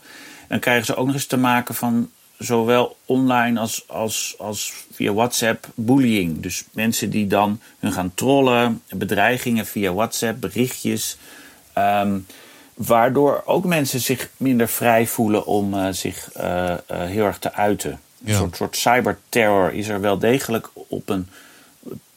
dan 0.49 0.59
krijgen 0.59 0.87
ze 0.87 0.97
ook 0.97 1.07
nog 1.07 1.15
eens 1.15 1.27
te 1.27 1.37
maken 1.37 1.75
van 1.75 2.11
zowel 2.39 2.97
online 3.05 3.61
als, 3.61 3.85
als, 3.87 4.35
als 4.39 4.73
via 4.93 5.13
WhatsApp 5.13 5.67
bullying. 5.75 6.41
Dus 6.41 6.65
mensen 6.73 7.11
die 7.11 7.27
dan 7.27 7.61
hun 7.79 7.93
gaan 7.93 8.13
trollen, 8.15 8.83
bedreigingen 8.89 9.67
via 9.67 9.93
WhatsApp, 9.93 10.41
berichtjes. 10.41 11.17
Ehm, 11.73 12.19
waardoor 12.75 13.43
ook 13.45 13.65
mensen 13.65 14.01
zich 14.01 14.31
minder 14.37 14.69
vrij 14.69 15.07
voelen 15.07 15.47
om 15.47 15.75
uh, 15.75 15.89
zich 15.91 16.31
uh, 16.37 16.43
uh, 16.43 16.77
heel 16.89 17.25
erg 17.25 17.39
te 17.39 17.53
uiten. 17.53 18.01
Een 18.25 18.35
soort, 18.35 18.57
soort 18.57 18.77
cyberterror 18.77 19.73
is 19.73 19.89
er 19.89 20.01
wel 20.01 20.19
degelijk 20.19 20.69
op 20.75 21.09
een 21.09 21.29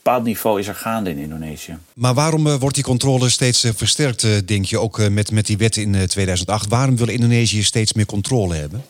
bepaald 0.10 0.28
niveau 0.28 0.60
is 0.60 0.68
er 0.68 0.76
gaande 0.76 1.10
in 1.10 1.18
Indonesië. 1.18 1.78
Maar 1.94 2.14
waarom 2.14 2.58
wordt 2.58 2.76
die 2.76 2.84
controle 2.84 3.30
steeds 3.30 3.68
versterkt, 3.76 4.48
denk 4.48 4.66
je, 4.66 4.80
ook 4.80 5.10
met, 5.10 5.32
met 5.32 5.46
die 5.46 5.58
wet 5.58 5.78
in 5.78 6.08
2008? 6.08 6.70
Waarom 6.70 6.98
wil 6.98 7.10
Indonesië 7.10 7.64
steeds 7.64 7.94
meer 7.94 8.06
controle 8.06 8.56
hebben? 8.56 8.86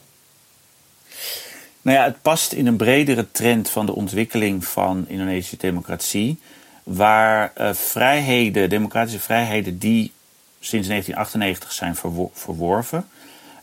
Nou 1.81 1.97
ja, 1.97 2.03
het 2.03 2.21
past 2.21 2.51
in 2.51 2.67
een 2.67 2.75
bredere 2.75 3.31
trend 3.31 3.69
van 3.69 3.85
de 3.85 3.95
ontwikkeling 3.95 4.65
van 4.65 5.05
Indonesische 5.07 5.57
democratie. 5.57 6.39
Waar 6.83 7.51
vrijheden, 7.73 8.69
democratische 8.69 9.19
vrijheden 9.19 9.77
die 9.77 10.11
sinds 10.59 10.87
1998 10.87 11.71
zijn 11.71 11.95
verworven, 12.33 13.07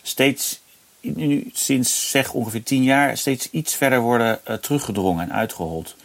steeds, 0.01 0.59
nu, 1.01 1.49
sinds 1.53 2.09
zeg 2.09 2.33
ongeveer 2.33 2.63
tien 2.63 2.83
jaar, 2.83 3.17
steeds 3.17 3.49
iets 3.51 3.75
verder 3.75 3.99
worden 3.99 4.39
uh, 4.47 4.55
teruggedrongen 4.55 5.23
en 5.23 5.33
uitgehold. 5.33 5.95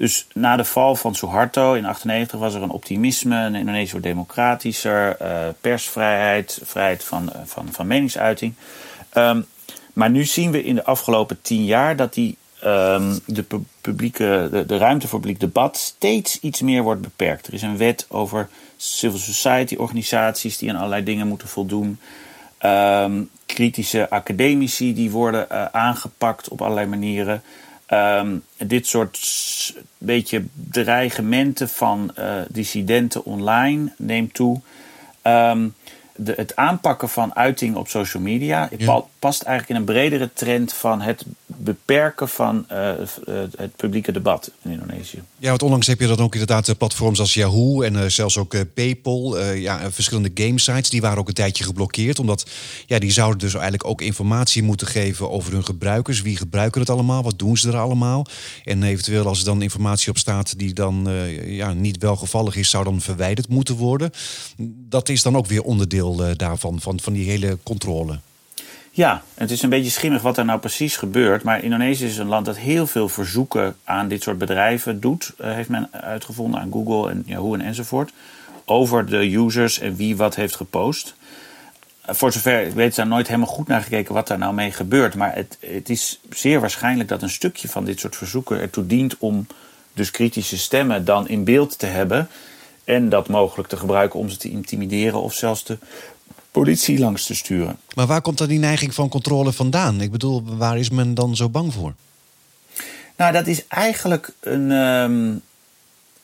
Dus 0.00 0.26
na 0.34 0.56
de 0.56 0.64
val 0.64 0.96
van 0.96 1.14
Suharto 1.14 1.74
in 1.74 1.82
1998 1.82 2.38
was 2.38 2.54
er 2.54 2.62
een 2.62 2.70
optimisme. 2.70 3.36
Een 3.36 3.54
Indonesië 3.54 3.90
wordt 3.90 4.06
democratischer, 4.06 5.16
uh, 5.22 5.48
persvrijheid, 5.60 6.60
vrijheid 6.64 7.04
van, 7.04 7.32
van, 7.44 7.68
van 7.70 7.86
meningsuiting. 7.86 8.54
Um, 9.14 9.46
maar 9.92 10.10
nu 10.10 10.24
zien 10.24 10.50
we 10.50 10.64
in 10.64 10.74
de 10.74 10.84
afgelopen 10.84 11.38
tien 11.42 11.64
jaar 11.64 11.96
dat 11.96 12.14
die, 12.14 12.36
um, 12.64 13.18
de, 13.26 13.44
publieke, 13.80 14.48
de, 14.50 14.66
de, 14.66 14.76
ruimte 14.76 15.08
voor 15.08 15.20
publiek 15.20 15.40
debat 15.40 15.76
steeds 15.76 16.40
iets 16.40 16.60
meer 16.60 16.82
wordt 16.82 17.00
beperkt. 17.00 17.46
Er 17.46 17.54
is 17.54 17.62
een 17.62 17.76
wet 17.76 18.06
over 18.08 18.48
civil 18.76 19.18
society 19.18 19.74
organisaties 19.76 20.58
die 20.58 20.70
aan 20.70 20.76
allerlei 20.76 21.04
dingen 21.04 21.26
moeten 21.26 21.48
voldoen. 21.48 21.98
Um, 22.64 23.30
kritische 23.46 24.10
academici 24.10 24.94
die 24.94 25.10
worden 25.10 25.46
uh, 25.52 25.64
aangepakt 25.64 26.48
op 26.48 26.62
allerlei 26.62 26.86
manieren. 26.86 27.42
Um, 27.92 28.42
dit 28.56 28.86
soort 28.86 29.18
beetje 29.98 30.44
dreigementen 30.70 31.68
van 31.68 32.12
uh, 32.18 32.34
dissidenten 32.48 33.24
online 33.24 33.92
neemt 33.96 34.34
toe. 34.34 34.60
Um, 35.22 35.74
de, 36.16 36.32
het 36.36 36.56
aanpakken 36.56 37.08
van 37.08 37.34
uiting 37.34 37.76
op 37.76 37.88
social 37.88 38.22
media 38.22 38.68
past 39.20 39.42
eigenlijk 39.42 39.68
in 39.68 39.86
een 39.86 39.94
bredere 39.94 40.30
trend 40.34 40.72
van 40.72 41.00
het 41.00 41.24
beperken 41.46 42.28
van 42.28 42.66
uh, 42.72 42.92
het 43.56 43.76
publieke 43.76 44.12
debat 44.12 44.50
in 44.62 44.70
Indonesië. 44.70 45.22
Ja, 45.38 45.48
want 45.48 45.62
onlangs 45.62 45.86
heb 45.86 46.00
je 46.00 46.06
dan 46.06 46.18
ook 46.18 46.32
inderdaad 46.32 46.68
eh, 46.68 46.74
platforms 46.76 47.20
als 47.20 47.34
Yahoo 47.34 47.82
en 47.82 48.12
zelfs 48.12 48.38
ook 48.38 48.74
PayPal, 48.74 49.40
ja, 49.40 49.90
verschillende 49.90 50.30
gamesites, 50.34 50.90
die 50.90 51.00
waren 51.00 51.18
ook 51.18 51.28
een 51.28 51.34
tijdje 51.34 51.64
geblokkeerd, 51.64 52.18
omdat 52.18 52.50
ja, 52.86 52.98
die 52.98 53.12
zouden 53.12 53.38
dus 53.38 53.52
eigenlijk 53.52 53.84
ook 53.84 54.00
informatie 54.00 54.62
moeten 54.62 54.86
geven 54.86 55.30
over 55.30 55.52
hun 55.52 55.64
gebruikers. 55.64 56.22
Wie 56.22 56.36
gebruiken 56.36 56.80
het 56.80 56.90
allemaal? 56.90 57.22
Wat 57.22 57.38
doen 57.38 57.56
ze 57.56 57.68
er 57.68 57.78
allemaal? 57.78 58.26
En 58.64 58.82
eventueel 58.82 59.26
als 59.26 59.38
er 59.38 59.44
dan 59.44 59.62
informatie 59.62 60.10
op 60.10 60.18
staat 60.18 60.58
die 60.58 60.74
dan 60.74 61.08
ja, 61.44 61.72
niet 61.72 61.98
welgevallig 61.98 62.56
is, 62.56 62.70
zou 62.70 62.84
dan 62.84 63.00
verwijderd 63.00 63.48
moeten 63.48 63.76
worden. 63.76 64.10
Dat 64.88 65.08
is 65.08 65.22
dan 65.22 65.36
ook 65.36 65.46
weer 65.46 65.62
onderdeel 65.62 66.36
daarvan, 66.36 66.80
van, 66.80 67.00
van 67.00 67.12
die 67.12 67.30
hele 67.30 67.58
controle. 67.62 68.18
Ja, 68.92 69.22
het 69.34 69.50
is 69.50 69.62
een 69.62 69.68
beetje 69.68 69.90
schimmig 69.90 70.22
wat 70.22 70.38
er 70.38 70.44
nou 70.44 70.58
precies 70.58 70.96
gebeurt. 70.96 71.42
Maar 71.42 71.62
Indonesië 71.62 72.06
is 72.06 72.18
een 72.18 72.26
land 72.26 72.46
dat 72.46 72.56
heel 72.56 72.86
veel 72.86 73.08
verzoeken 73.08 73.76
aan 73.84 74.08
dit 74.08 74.22
soort 74.22 74.38
bedrijven 74.38 75.00
doet. 75.00 75.32
Uh, 75.40 75.52
heeft 75.52 75.68
men 75.68 75.88
uitgevonden 75.92 76.60
aan 76.60 76.72
Google 76.72 77.10
en 77.10 77.22
Yahoo 77.26 77.54
en 77.54 77.60
enzovoort. 77.60 78.12
Over 78.64 79.06
de 79.06 79.34
users 79.36 79.78
en 79.78 79.96
wie 79.96 80.16
wat 80.16 80.34
heeft 80.34 80.56
gepost. 80.56 81.14
Uh, 82.08 82.14
voor 82.14 82.32
zover 82.32 82.66
ik 82.66 82.72
weet, 82.72 82.94
daar 82.94 83.06
nooit 83.06 83.26
helemaal 83.26 83.54
goed 83.54 83.66
naar 83.66 83.82
gekeken 83.82 84.14
wat 84.14 84.26
daar 84.26 84.38
nou 84.38 84.54
mee 84.54 84.72
gebeurt. 84.72 85.14
Maar 85.14 85.34
het, 85.34 85.58
het 85.60 85.88
is 85.88 86.20
zeer 86.30 86.60
waarschijnlijk 86.60 87.08
dat 87.08 87.22
een 87.22 87.30
stukje 87.30 87.68
van 87.68 87.84
dit 87.84 88.00
soort 88.00 88.16
verzoeken 88.16 88.60
ertoe 88.60 88.86
dient 88.86 89.18
om 89.18 89.46
dus 89.94 90.10
kritische 90.10 90.58
stemmen 90.58 91.04
dan 91.04 91.28
in 91.28 91.44
beeld 91.44 91.78
te 91.78 91.86
hebben. 91.86 92.28
En 92.84 93.08
dat 93.08 93.28
mogelijk 93.28 93.68
te 93.68 93.76
gebruiken 93.76 94.18
om 94.18 94.28
ze 94.28 94.36
te 94.36 94.50
intimideren 94.50 95.22
of 95.22 95.34
zelfs 95.34 95.64
de 95.64 95.78
politie 96.50 96.98
langs 96.98 97.26
te 97.26 97.34
sturen. 97.34 97.78
Maar 97.94 98.06
waar 98.06 98.22
komt 98.22 98.38
dan 98.38 98.48
die 98.48 98.58
neiging 98.58 98.94
van 98.94 99.08
controle 99.08 99.52
vandaan? 99.52 100.00
Ik 100.00 100.10
bedoel, 100.10 100.42
waar 100.44 100.78
is 100.78 100.90
men 100.90 101.14
dan 101.14 101.36
zo 101.36 101.48
bang 101.48 101.72
voor? 101.72 101.94
Nou, 103.16 103.32
dat 103.32 103.46
is 103.46 103.66
eigenlijk 103.68 104.32
een, 104.40 104.70
um, 104.70 105.42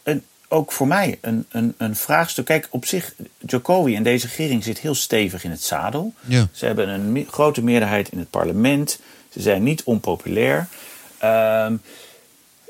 een 0.02 0.22
ook 0.48 0.72
voor 0.72 0.86
mij 0.86 1.18
een, 1.20 1.46
een, 1.48 1.74
een 1.76 1.96
vraagstuk. 1.96 2.44
Kijk, 2.44 2.68
op 2.70 2.86
zich, 2.86 3.14
Jokowi 3.46 3.94
en 3.94 4.02
deze 4.02 4.26
regering 4.26 4.64
zit 4.64 4.78
heel 4.78 4.94
stevig 4.94 5.44
in 5.44 5.50
het 5.50 5.62
zadel. 5.62 6.14
Ja. 6.20 6.48
Ze 6.52 6.66
hebben 6.66 6.88
een 6.88 7.26
grote 7.30 7.62
meerderheid 7.62 8.08
in 8.08 8.18
het 8.18 8.30
parlement. 8.30 8.98
Ze 9.28 9.40
zijn 9.40 9.62
niet 9.62 9.82
onpopulair. 9.82 10.68
Um, 11.24 11.80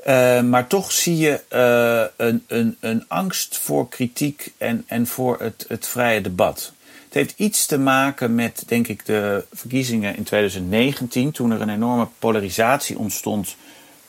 uh, 0.07 0.41
maar 0.41 0.67
toch 0.67 0.91
zie 0.91 1.17
je 1.17 1.41
uh, 1.53 2.27
een, 2.27 2.43
een, 2.47 2.77
een 2.79 3.05
angst 3.07 3.57
voor 3.57 3.89
kritiek 3.89 4.53
en, 4.57 4.83
en 4.87 5.07
voor 5.07 5.41
het, 5.41 5.65
het 5.67 5.87
vrije 5.87 6.21
debat. 6.21 6.71
Het 7.07 7.15
heeft 7.15 7.33
iets 7.37 7.65
te 7.65 7.79
maken 7.79 8.35
met, 8.35 8.63
denk 8.67 8.87
ik, 8.87 9.05
de 9.05 9.45
verkiezingen 9.53 10.15
in 10.15 10.23
2019, 10.23 11.31
toen 11.31 11.51
er 11.51 11.61
een 11.61 11.69
enorme 11.69 12.07
polarisatie 12.19 12.97
ontstond 12.97 13.55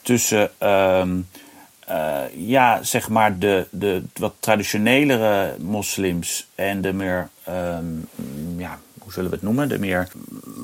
tussen, 0.02 0.50
uh, 0.62 2.22
ja, 2.34 2.82
zeg 2.82 3.08
maar, 3.08 3.38
de, 3.38 3.66
de 3.70 4.02
wat 4.14 4.34
traditionelere 4.40 5.56
moslims 5.58 6.46
en 6.54 6.80
de 6.80 6.92
meer, 6.92 7.28
um, 7.48 8.08
ja, 8.56 8.78
hoe 9.08 9.16
zullen 9.16 9.30
we 9.30 9.36
het 9.36 9.44
noemen? 9.44 9.68
De 9.68 9.78
meer 9.78 10.08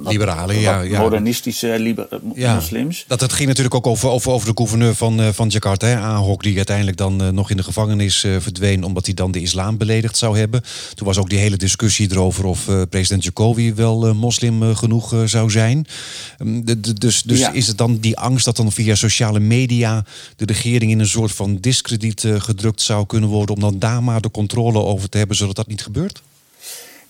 liberale, 0.03 0.61
ja, 0.61 0.81
ja, 0.81 1.01
modernistische 1.01 1.79
liber, 1.79 2.09
ja, 2.35 2.55
moslims. 2.55 3.05
Dat 3.09 3.21
het 3.21 3.33
ging 3.33 3.49
natuurlijk 3.49 3.75
ook 3.75 3.87
over, 3.87 4.09
over, 4.09 4.31
over 4.31 4.49
de 4.49 4.53
gouverneur 4.55 4.95
van, 4.95 5.21
uh, 5.21 5.29
van 5.29 5.49
Jakarta, 5.49 5.87
hè, 5.87 5.97
Ahok, 5.97 6.43
die 6.43 6.57
uiteindelijk 6.57 6.97
dan 6.97 7.23
uh, 7.23 7.29
nog 7.29 7.51
in 7.51 7.57
de 7.57 7.63
gevangenis 7.63 8.25
uh, 8.25 8.37
verdween 8.41 8.85
omdat 8.85 9.05
hij 9.07 9.15
dan 9.15 9.31
de 9.31 9.41
islam 9.41 9.77
beledigd 9.77 10.17
zou 10.17 10.39
hebben. 10.39 10.63
Toen 10.95 11.07
was 11.07 11.19
ook 11.19 11.31
die 11.31 11.39
hele 11.39 11.57
discussie 11.57 12.11
erover 12.11 12.45
of 12.45 12.65
president 12.91 13.25
Jokowi 13.25 13.75
wel 13.75 14.15
moslim 14.15 14.75
genoeg 14.75 15.15
zou 15.25 15.51
zijn. 15.51 15.87
Um, 16.39 16.65
de, 16.65 16.81
de, 16.81 16.93
dus 16.93 17.23
dus 17.23 17.39
ja. 17.39 17.53
is 17.53 17.67
het 17.67 17.79
dan 17.79 17.99
die 17.99 18.19
angst 18.19 18.45
dat 18.45 18.57
dan 18.57 18.73
via 18.73 18.95
sociale 18.95 19.41
media 19.41 20.05
de 20.37 20.45
regering 20.45 20.91
in 20.91 21.01
een 21.01 21.07
soort 21.07 21.33
van 21.33 21.57
discrediet 21.61 22.25
gedrukt 22.39 22.81
zou 22.81 23.07
kunnen 23.07 23.29
worden 23.29 23.55
om 23.55 23.61
dan 23.61 23.79
daar 23.79 24.03
maar 24.03 24.21
de 24.21 24.31
controle 24.31 24.79
over 24.79 25.09
te 25.09 25.19
hebben, 25.19 25.37
zodat 25.37 25.57
dat 25.57 25.67
niet 25.67 25.83
gebeurt? 25.83 26.23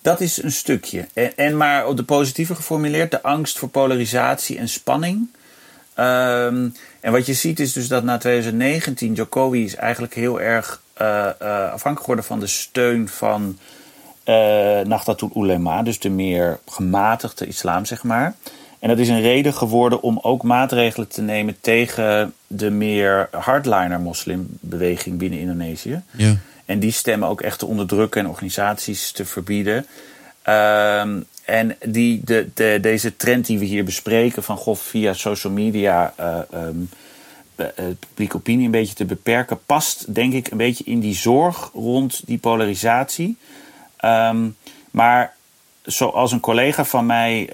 Dat 0.04 0.20
is 0.20 0.42
een 0.42 0.52
stukje. 0.52 1.06
En, 1.12 1.36
en, 1.36 1.56
maar 1.56 1.86
op 1.86 1.96
de 1.96 2.02
positieve 2.02 2.54
geformuleerd, 2.54 3.10
de 3.10 3.22
angst 3.22 3.58
voor 3.58 3.68
polarisatie 3.68 4.58
en 4.58 4.68
spanning. 4.68 5.28
Um, 5.98 6.74
en 7.00 7.12
wat 7.12 7.26
je 7.26 7.34
ziet 7.34 7.60
is 7.60 7.72
dus 7.72 7.88
dat 7.88 8.04
na 8.04 8.18
2019 8.18 9.14
Jokowi 9.14 9.64
is 9.64 9.74
eigenlijk 9.74 10.14
heel 10.14 10.40
erg 10.40 10.82
uh, 11.00 11.06
uh, 11.42 11.48
afhankelijk 11.48 12.00
geworden 12.00 12.24
van 12.24 12.40
de 12.40 12.46
steun 12.46 13.08
van 13.08 13.58
uh, 14.24 14.34
Nahdlatul 14.80 15.30
Ulema, 15.36 15.82
dus 15.82 15.98
de 15.98 16.10
meer 16.10 16.58
gematigde 16.66 17.46
islam, 17.46 17.84
zeg 17.84 18.02
maar. 18.02 18.34
En 18.78 18.88
dat 18.88 18.98
is 18.98 19.08
een 19.08 19.22
reden 19.22 19.54
geworden 19.54 20.02
om 20.02 20.18
ook 20.22 20.42
maatregelen 20.42 21.08
te 21.08 21.22
nemen 21.22 21.56
tegen 21.60 22.34
de 22.46 22.70
meer 22.70 23.28
hardliner 23.30 24.00
moslimbeweging 24.00 25.18
binnen 25.18 25.38
Indonesië. 25.38 26.02
Ja. 26.10 26.36
En 26.64 26.78
die 26.78 26.90
stemmen 26.90 27.28
ook 27.28 27.40
echt 27.40 27.58
te 27.58 27.66
onderdrukken 27.66 28.20
en 28.20 28.28
organisaties 28.28 29.12
te 29.12 29.24
verbieden. 29.24 29.86
Um, 30.48 31.24
en 31.44 31.76
die, 31.84 32.20
de, 32.24 32.48
de, 32.54 32.78
deze 32.80 33.16
trend 33.16 33.46
die 33.46 33.58
we 33.58 33.64
hier 33.64 33.84
bespreken, 33.84 34.42
van 34.42 34.56
goh, 34.56 34.76
via 34.76 35.12
social 35.12 35.52
media 35.52 36.14
uh, 36.20 36.38
um, 36.54 36.90
publieke 37.98 38.36
opinie 38.36 38.64
een 38.64 38.70
beetje 38.70 38.94
te 38.94 39.04
beperken, 39.04 39.60
past 39.66 40.14
denk 40.14 40.32
ik 40.32 40.50
een 40.50 40.56
beetje 40.56 40.84
in 40.84 41.00
die 41.00 41.14
zorg 41.14 41.70
rond 41.74 42.22
die 42.26 42.38
polarisatie. 42.38 43.36
Um, 44.04 44.56
maar 44.90 45.34
zoals 45.82 46.32
een 46.32 46.40
collega 46.40 46.84
van 46.84 47.06
mij 47.06 47.50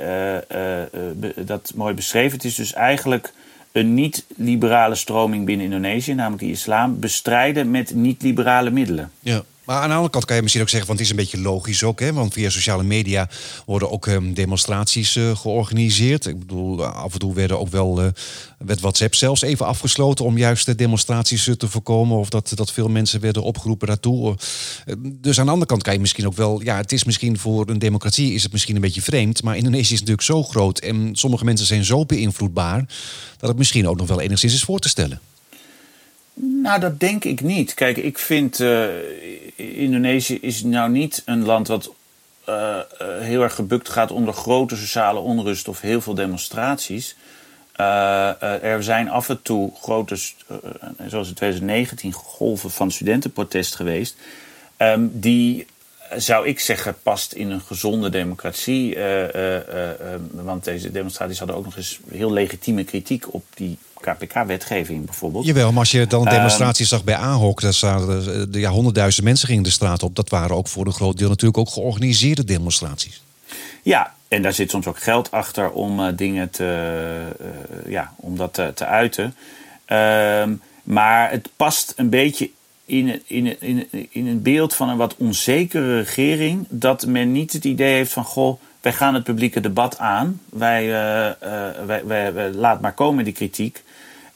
dat 1.37 1.73
mooi 1.75 1.95
beschreef, 1.95 2.33
het 2.33 2.45
is 2.45 2.55
dus 2.55 2.73
eigenlijk 2.73 3.33
een 3.73 3.95
niet-liberale 3.95 4.95
stroming 4.95 5.45
binnen 5.45 5.67
Indonesië, 5.67 6.15
namelijk 6.15 6.43
die 6.43 6.51
islam, 6.51 7.01
bestrijden 7.01 7.71
met 7.71 7.95
niet-liberale 7.95 8.71
middelen. 8.71 9.11
Ja. 9.21 9.43
Maar 9.71 9.81
aan 9.81 9.89
de 9.89 9.95
andere 9.95 10.13
kant 10.13 10.25
kan 10.25 10.37
je 10.37 10.43
misschien 10.43 10.63
ook 10.63 10.69
zeggen, 10.69 10.89
want 10.89 11.01
het 11.01 11.09
is 11.09 11.17
een 11.17 11.23
beetje 11.23 11.41
logisch 11.41 11.83
ook, 11.83 12.01
hè? 12.01 12.13
want 12.13 12.33
via 12.33 12.51
sociale 12.51 12.83
media 12.83 13.29
worden 13.67 13.91
ook 13.91 14.07
um, 14.07 14.35
demonstraties 14.35 15.17
uh, 15.17 15.37
georganiseerd. 15.37 16.27
Ik 16.27 16.39
bedoel, 16.39 16.85
af 16.85 17.13
en 17.13 17.19
toe 17.19 17.35
werden 17.35 17.61
ook 17.61 17.69
wel, 17.69 18.03
uh, 18.03 18.09
werd 18.59 18.81
WhatsApp 18.81 19.15
zelfs 19.15 19.43
even 19.43 19.67
afgesloten 19.67 20.25
om 20.25 20.39
juist 20.39 20.67
de 20.67 20.75
demonstraties 20.75 21.47
uh, 21.47 21.55
te 21.55 21.69
voorkomen 21.69 22.19
of 22.19 22.29
dat, 22.29 22.53
dat 22.55 22.73
veel 22.73 22.89
mensen 22.89 23.21
werden 23.21 23.43
opgeroepen 23.43 23.87
daartoe. 23.87 24.37
Dus 24.99 25.39
aan 25.39 25.45
de 25.45 25.53
andere 25.53 25.71
kant 25.71 25.83
kan 25.83 25.93
je 25.93 26.01
misschien 26.01 26.27
ook 26.27 26.37
wel, 26.37 26.63
ja, 26.63 26.77
het 26.77 26.93
is 26.93 27.05
misschien 27.05 27.39
voor 27.39 27.69
een 27.69 27.79
democratie 27.79 28.35
is 28.35 28.43
het 28.43 28.53
misschien 28.53 28.75
een 28.75 28.81
beetje 28.81 29.03
vreemd, 29.03 29.43
maar 29.43 29.57
Indonesië 29.57 29.93
is 29.93 30.01
natuurlijk 30.01 30.27
zo 30.27 30.43
groot 30.43 30.79
en 30.79 31.11
sommige 31.13 31.45
mensen 31.45 31.67
zijn 31.67 31.85
zo 31.85 32.07
beïnvloedbaar 32.07 32.85
dat 33.37 33.49
het 33.49 33.59
misschien 33.59 33.89
ook 33.89 33.97
nog 33.97 34.09
wel 34.09 34.21
enigszins 34.21 34.55
is 34.55 34.63
voor 34.63 34.79
te 34.79 34.89
stellen. 34.89 35.21
Nou, 36.35 36.81
dat 36.81 37.01
denk 37.01 37.25
ik 37.25 37.41
niet. 37.41 37.75
Kijk, 37.75 37.97
ik 37.97 38.19
vind 38.19 38.61
uh, 38.61 38.89
Indonesië 39.57 40.39
is 40.41 40.63
nou 40.63 40.91
niet 40.91 41.23
een 41.25 41.45
land 41.45 41.69
wat 41.69 41.93
uh, 42.49 42.55
uh, 42.55 42.81
heel 43.19 43.43
erg 43.43 43.55
gebukt 43.55 43.89
gaat 43.89 44.11
onder 44.11 44.35
grote 44.35 44.77
sociale 44.77 45.21
onrust 45.21 45.69
of 45.69 45.81
heel 45.81 46.01
veel 46.01 46.15
demonstraties. 46.15 47.17
er 47.77 48.83
zijn 48.83 49.09
af 49.09 49.29
en 49.29 49.43
toe 49.43 49.73
grote, 49.81 50.17
zoals 51.07 51.29
in 51.29 51.35
2019, 51.35 52.13
golven 52.13 52.71
van 52.71 52.91
studentenprotest 52.91 53.75
geweest. 53.75 54.17
Um, 54.79 55.11
die 55.13 55.67
zou 56.17 56.47
ik 56.47 56.61
zeggen, 56.61 56.97
past 57.03 57.33
in 57.33 57.51
een 57.51 57.61
gezonde 57.61 58.11
democratie. 58.11 58.97
want 60.33 60.65
deze 60.65 60.91
demonstraties 60.91 61.39
hadden 61.39 61.57
ook 61.57 61.65
nog 61.65 61.77
eens 61.77 62.01
heel 62.11 62.33
legitieme 62.33 62.85
kritiek 62.85 63.35
op 63.35 63.45
die 63.55 63.79
KPK-wetgeving 64.01 65.05
bijvoorbeeld. 65.05 65.47
Jawel, 65.47 65.71
maar 65.71 65.79
als 65.79 65.91
je 65.91 66.07
dan 66.07 66.21
een 66.21 66.27
ehm, 66.27 66.37
demonstratie 66.37 66.87
zag 66.87 67.05
bij 67.05 67.17
Ahok, 67.17 67.61
daar 67.61 67.73
zaten 67.73 68.49
ja, 68.53 68.71
honderdduizend 68.71 69.25
mensen 69.25 69.49
gingen 69.49 69.63
de 69.63 69.71
straat 69.71 70.03
op. 70.03 70.17
Dat 70.17 70.29
waren 70.29 70.57
ook 70.57 70.69
voor 70.69 70.87
een 70.87 70.93
groot 70.93 71.19
deel 71.19 71.29
natuurlijk 71.29 71.59
ook 71.59 71.69
georganiseerde 71.69 72.45
demonstraties. 72.45 73.23
Ja, 73.83 74.15
en 74.29 74.43
daar 74.43 74.53
zit 74.53 74.71
soms 74.71 74.87
ook 74.87 74.99
geld 74.99 75.31
achter 75.31 75.71
om 75.71 76.17
dingen 76.17 76.51
te, 76.51 77.33
ja, 77.87 78.13
om 78.17 78.37
dat 78.37 78.55
te, 78.55 78.73
te 78.75 78.85
uiten. 78.85 79.35
Uh, 79.87 80.45
maar 80.83 81.31
het 81.31 81.49
past 81.57 81.93
een 81.97 82.09
beetje 82.09 82.51
in, 82.91 83.23
in, 83.27 83.61
in, 83.61 83.89
in 84.11 84.27
een 84.27 84.43
beeld 84.43 84.75
van 84.75 84.89
een 84.89 84.97
wat 84.97 85.17
onzekere 85.17 85.99
regering. 85.99 86.67
Dat 86.69 87.07
men 87.07 87.33
niet 87.33 87.53
het 87.53 87.65
idee 87.65 87.95
heeft 87.95 88.13
van 88.13 88.25
goh 88.25 88.61
wij 88.81 88.93
gaan 88.93 89.15
het 89.15 89.25
publieke 89.25 89.61
debat 89.61 89.99
aan. 89.99 90.41
Wij, 90.49 90.85
uh, 90.85 91.31
wij, 91.87 92.07
wij, 92.07 92.33
wij, 92.33 92.53
laat 92.53 92.81
maar 92.81 92.95
komen 92.95 93.25
die 93.25 93.33
kritiek. 93.33 93.83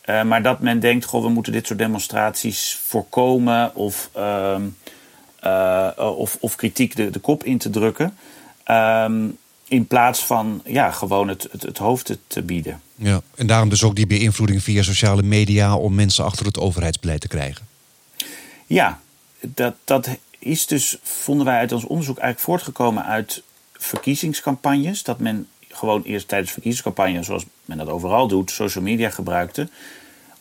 Uh, 0.06 0.22
maar 0.22 0.42
dat 0.42 0.60
men 0.60 0.80
denkt, 0.80 1.04
goh, 1.04 1.22
we 1.22 1.28
moeten 1.28 1.52
dit 1.52 1.66
soort 1.66 1.78
demonstraties 1.78 2.78
voorkomen 2.86 3.74
of, 3.74 4.10
uh, 4.16 4.56
of, 5.96 6.36
of, 6.40 6.54
kritiek 6.56 6.96
de, 6.96 7.10
de, 7.10 7.18
kop 7.18 7.44
in 7.44 7.58
te 7.58 7.70
drukken. 7.70 8.16
Ehm, 8.64 9.28
in 9.68 9.86
plaats 9.86 10.20
van 10.20 10.62
ja, 10.64 10.90
gewoon 10.90 11.28
het, 11.28 11.48
het, 11.50 11.62
het 11.62 11.78
hoofd 11.78 12.18
te 12.26 12.42
bieden. 12.42 12.80
Ja, 12.94 13.20
en 13.34 13.46
daarom 13.46 13.68
dus 13.68 13.82
ook 13.82 13.96
die 13.96 14.06
beïnvloeding 14.06 14.62
via 14.62 14.82
sociale 14.82 15.22
media 15.22 15.76
om 15.76 15.94
mensen 15.94 16.24
achter 16.24 16.46
het 16.46 16.58
overheidsbeleid 16.58 17.20
te 17.20 17.28
krijgen. 17.28 17.66
Ja, 18.74 19.00
dat, 19.40 19.74
dat 19.84 20.08
is 20.38 20.66
dus, 20.66 20.98
vonden 21.02 21.46
wij 21.46 21.58
uit 21.58 21.72
ons 21.72 21.84
onderzoek 21.84 22.18
eigenlijk 22.18 22.48
voortgekomen 22.48 23.04
uit 23.04 23.42
verkiezingscampagnes. 23.72 25.02
Dat 25.02 25.18
men 25.18 25.48
gewoon 25.68 26.02
eerst 26.02 26.28
tijdens 26.28 26.52
verkiezingscampagne, 26.52 27.22
zoals 27.22 27.44
men 27.64 27.78
dat 27.78 27.88
overal 27.88 28.28
doet, 28.28 28.50
social 28.50 28.84
media 28.84 29.10
gebruikte. 29.10 29.68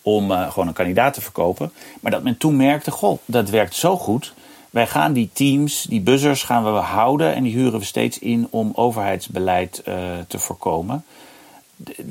Om 0.02 0.32
uh, 0.32 0.52
gewoon 0.52 0.67
een 0.67 0.74
kandidaat 0.74 1.13
te 1.13 1.22
verkopen. 1.22 1.72
Maar 2.00 2.12
dat 2.12 2.24
men 2.24 2.38
toen 2.38 2.56
merkte: 2.56 2.91
goh, 2.91 3.19
dat 3.26 3.50
werkt 3.50 3.76
zo 3.76 3.98
goed. 3.98 4.34
Wij 4.69 4.88
gaan 4.88 5.13
die 5.13 5.30
teams, 5.34 5.82
die 5.82 6.02
buzzers 6.02 6.43
gaan 6.43 6.63
we 6.63 6.69
houden 6.69 7.34
en 7.34 7.43
die 7.43 7.54
huren 7.54 7.80
we 7.80 7.86
steeds 7.86 8.19
in 8.19 8.48
om 8.50 8.72
overheidsbeleid 8.76 9.82
uh, 9.88 9.96
te 10.28 10.39
voorkomen. 10.39 11.06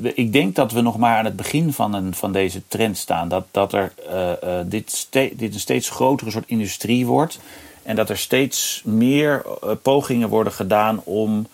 Ik 0.01 0.33
denk 0.33 0.55
dat 0.55 0.71
we 0.71 0.81
nog 0.81 0.97
maar 0.97 1.17
aan 1.17 1.25
het 1.25 1.35
begin 1.35 1.73
van, 1.73 1.93
een, 1.93 2.13
van 2.13 2.31
deze 2.31 2.61
trend 2.67 2.97
staan. 2.97 3.27
Dat, 3.27 3.45
dat 3.51 3.73
er, 3.73 3.93
uh, 4.09 4.59
dit, 4.65 5.07
dit 5.11 5.53
een 5.53 5.59
steeds 5.59 5.89
grotere 5.89 6.31
soort 6.31 6.47
industrie 6.47 7.05
wordt. 7.05 7.39
En 7.83 7.95
dat 7.95 8.09
er 8.09 8.17
steeds 8.17 8.81
meer 8.85 9.45
pogingen 9.81 10.29
worden 10.29 10.53
gedaan 10.53 11.01
om 11.03 11.47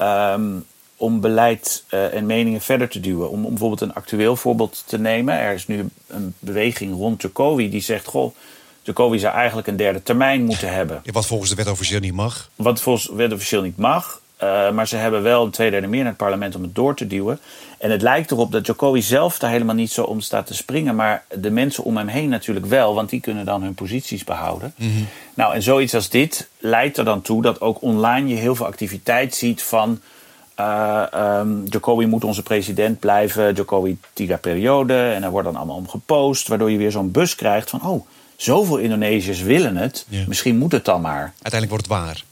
um, 0.00 0.64
om 0.96 1.20
beleid 1.20 1.84
en 1.88 2.26
meningen 2.26 2.60
verder 2.60 2.88
te 2.88 3.00
duwen. 3.00 3.30
Om, 3.30 3.44
om, 3.44 3.50
bijvoorbeeld 3.50 3.80
een 3.80 3.94
actueel 3.94 4.36
voorbeeld 4.36 4.82
te 4.86 4.98
nemen. 4.98 5.34
Er 5.34 5.54
is 5.54 5.66
nu 5.66 5.88
een 6.06 6.34
beweging 6.38 6.94
rond 6.94 7.22
Jokowi 7.22 7.70
die 7.70 7.80
zegt: 7.80 8.06
Goh, 8.06 8.34
Jokowi 8.82 9.18
zou 9.18 9.34
eigenlijk 9.34 9.66
een 9.66 9.76
derde 9.76 10.02
termijn 10.02 10.44
moeten 10.44 10.72
hebben. 10.72 11.00
Ja, 11.02 11.12
wat 11.12 11.26
volgens 11.26 11.50
de 11.50 11.56
wet 11.56 11.68
officieel 11.68 12.00
niet 12.00 12.14
mag. 12.14 12.50
Wat 12.56 12.80
volgens 12.80 13.06
de 13.06 13.14
wet 13.14 13.32
officieel 13.32 13.62
niet 13.62 13.76
mag. 13.76 14.20
Uh, 14.42 14.70
maar 14.70 14.88
ze 14.88 14.96
hebben 14.96 15.22
wel 15.22 15.44
een 15.44 15.50
tweederde 15.50 15.86
meer 15.86 16.00
in 16.00 16.06
het 16.06 16.16
parlement 16.16 16.54
om 16.54 16.62
het 16.62 16.74
door 16.74 16.94
te 16.94 17.06
duwen. 17.06 17.40
En 17.78 17.90
het 17.90 18.02
lijkt 18.02 18.30
erop 18.30 18.52
dat 18.52 18.66
Jokowi 18.66 19.02
zelf 19.02 19.38
daar 19.38 19.50
helemaal 19.50 19.74
niet 19.74 19.92
zo 19.92 20.02
om 20.02 20.20
staat 20.20 20.46
te 20.46 20.54
springen. 20.54 20.94
Maar 20.94 21.24
de 21.34 21.50
mensen 21.50 21.84
om 21.84 21.96
hem 21.96 22.08
heen 22.08 22.28
natuurlijk 22.28 22.66
wel, 22.66 22.94
want 22.94 23.10
die 23.10 23.20
kunnen 23.20 23.44
dan 23.44 23.62
hun 23.62 23.74
posities 23.74 24.24
behouden. 24.24 24.74
Mm 24.76 24.92
-hmm. 24.92 25.06
Nou, 25.34 25.54
en 25.54 25.62
zoiets 25.62 25.94
als 25.94 26.08
dit 26.08 26.48
leidt 26.58 26.96
er 26.96 27.04
dan 27.04 27.22
toe 27.22 27.42
dat 27.42 27.60
ook 27.60 27.82
online 27.82 28.28
je 28.28 28.34
heel 28.34 28.54
veel 28.54 28.66
activiteit 28.66 29.34
ziet 29.34 29.62
van 29.62 30.00
uh, 30.60 31.02
um, 31.40 31.64
Jokowi 31.64 32.06
moet 32.06 32.24
onze 32.24 32.42
president 32.42 32.98
blijven. 32.98 33.54
Jokowi 33.54 33.98
tiga 34.12 34.36
periode. 34.36 34.94
En 34.94 35.22
er 35.22 35.30
wordt 35.30 35.46
dan 35.46 35.56
allemaal 35.56 35.76
om 35.76 35.88
gepost. 35.88 36.48
Waardoor 36.48 36.70
je 36.70 36.78
weer 36.78 36.90
zo'n 36.90 37.10
bus 37.10 37.34
krijgt 37.34 37.70
van... 37.70 37.86
oh, 37.86 38.06
zoveel 38.36 38.76
Indonesiërs 38.76 39.42
willen 39.42 39.76
het. 39.76 40.06
Ja. 40.08 40.24
Misschien 40.28 40.58
moet 40.58 40.72
het 40.72 40.84
dan 40.84 41.00
maar. 41.00 41.32
Uiteindelijk 41.42 41.70
wordt 41.70 41.86
het 41.86 41.96
waar. 41.96 42.29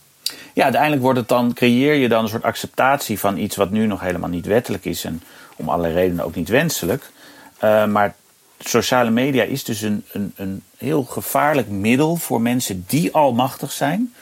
Ja, 0.59 0.65
uiteindelijk 0.65 1.03
wordt 1.03 1.19
het 1.19 1.29
dan, 1.29 1.53
creëer 1.53 1.95
je 1.95 2.09
dan 2.09 2.23
een 2.23 2.29
soort 2.29 2.43
acceptatie 2.43 3.19
van 3.19 3.37
iets 3.37 3.57
wat 3.57 3.71
nu 3.71 3.87
nog 3.87 4.01
helemaal 4.01 4.29
niet 4.29 4.47
wettelijk 4.47 4.85
is. 4.85 5.05
En 5.05 5.23
om 5.57 5.69
allerlei 5.69 5.95
redenen 5.95 6.25
ook 6.25 6.35
niet 6.35 6.49
wenselijk. 6.49 7.11
Uh, 7.65 7.87
maar 7.87 8.15
sociale 8.59 9.11
media 9.11 9.43
is 9.43 9.65
dus 9.65 9.83
een, 9.83 10.05
een, 10.13 10.33
een 10.37 10.63
heel 10.77 11.03
gevaarlijk 11.03 11.69
middel 11.69 12.17
voor 12.17 12.41
mensen 12.41 12.85
die 12.87 13.13
al 13.13 13.33
machtig 13.33 13.73
zijn 13.73 14.15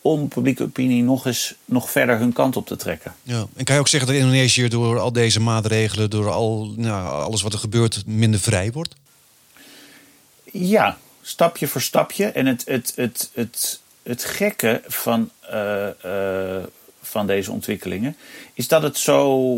om 0.00 0.28
publieke 0.28 0.62
opinie 0.62 1.02
nog 1.02 1.26
eens 1.26 1.54
nog 1.64 1.90
verder 1.90 2.18
hun 2.18 2.32
kant 2.32 2.56
op 2.56 2.66
te 2.66 2.76
trekken. 2.76 3.14
Ja. 3.22 3.46
En 3.56 3.64
kan 3.64 3.74
je 3.74 3.80
ook 3.80 3.88
zeggen 3.88 4.12
dat 4.12 4.20
Indonesië 4.20 4.68
door 4.68 4.98
al 4.98 5.12
deze 5.12 5.40
maatregelen, 5.40 6.10
door 6.10 6.30
al, 6.30 6.72
nou, 6.76 7.08
alles 7.22 7.42
wat 7.42 7.52
er 7.52 7.58
gebeurt, 7.58 8.02
minder 8.06 8.40
vrij 8.40 8.72
wordt? 8.72 8.94
Ja, 10.52 10.96
stapje 11.22 11.68
voor 11.68 11.80
stapje. 11.80 12.26
En 12.26 12.46
het, 12.46 12.62
het, 12.66 12.92
het, 12.96 13.30
het, 13.34 13.80
het 14.02 14.24
gekke 14.24 14.82
van, 14.86 15.30
van 17.02 17.26
deze 17.26 17.52
ontwikkelingen 17.52 18.16
is 18.54 18.68
dat 18.68 18.82
het 18.82 18.98
zo 18.98 19.50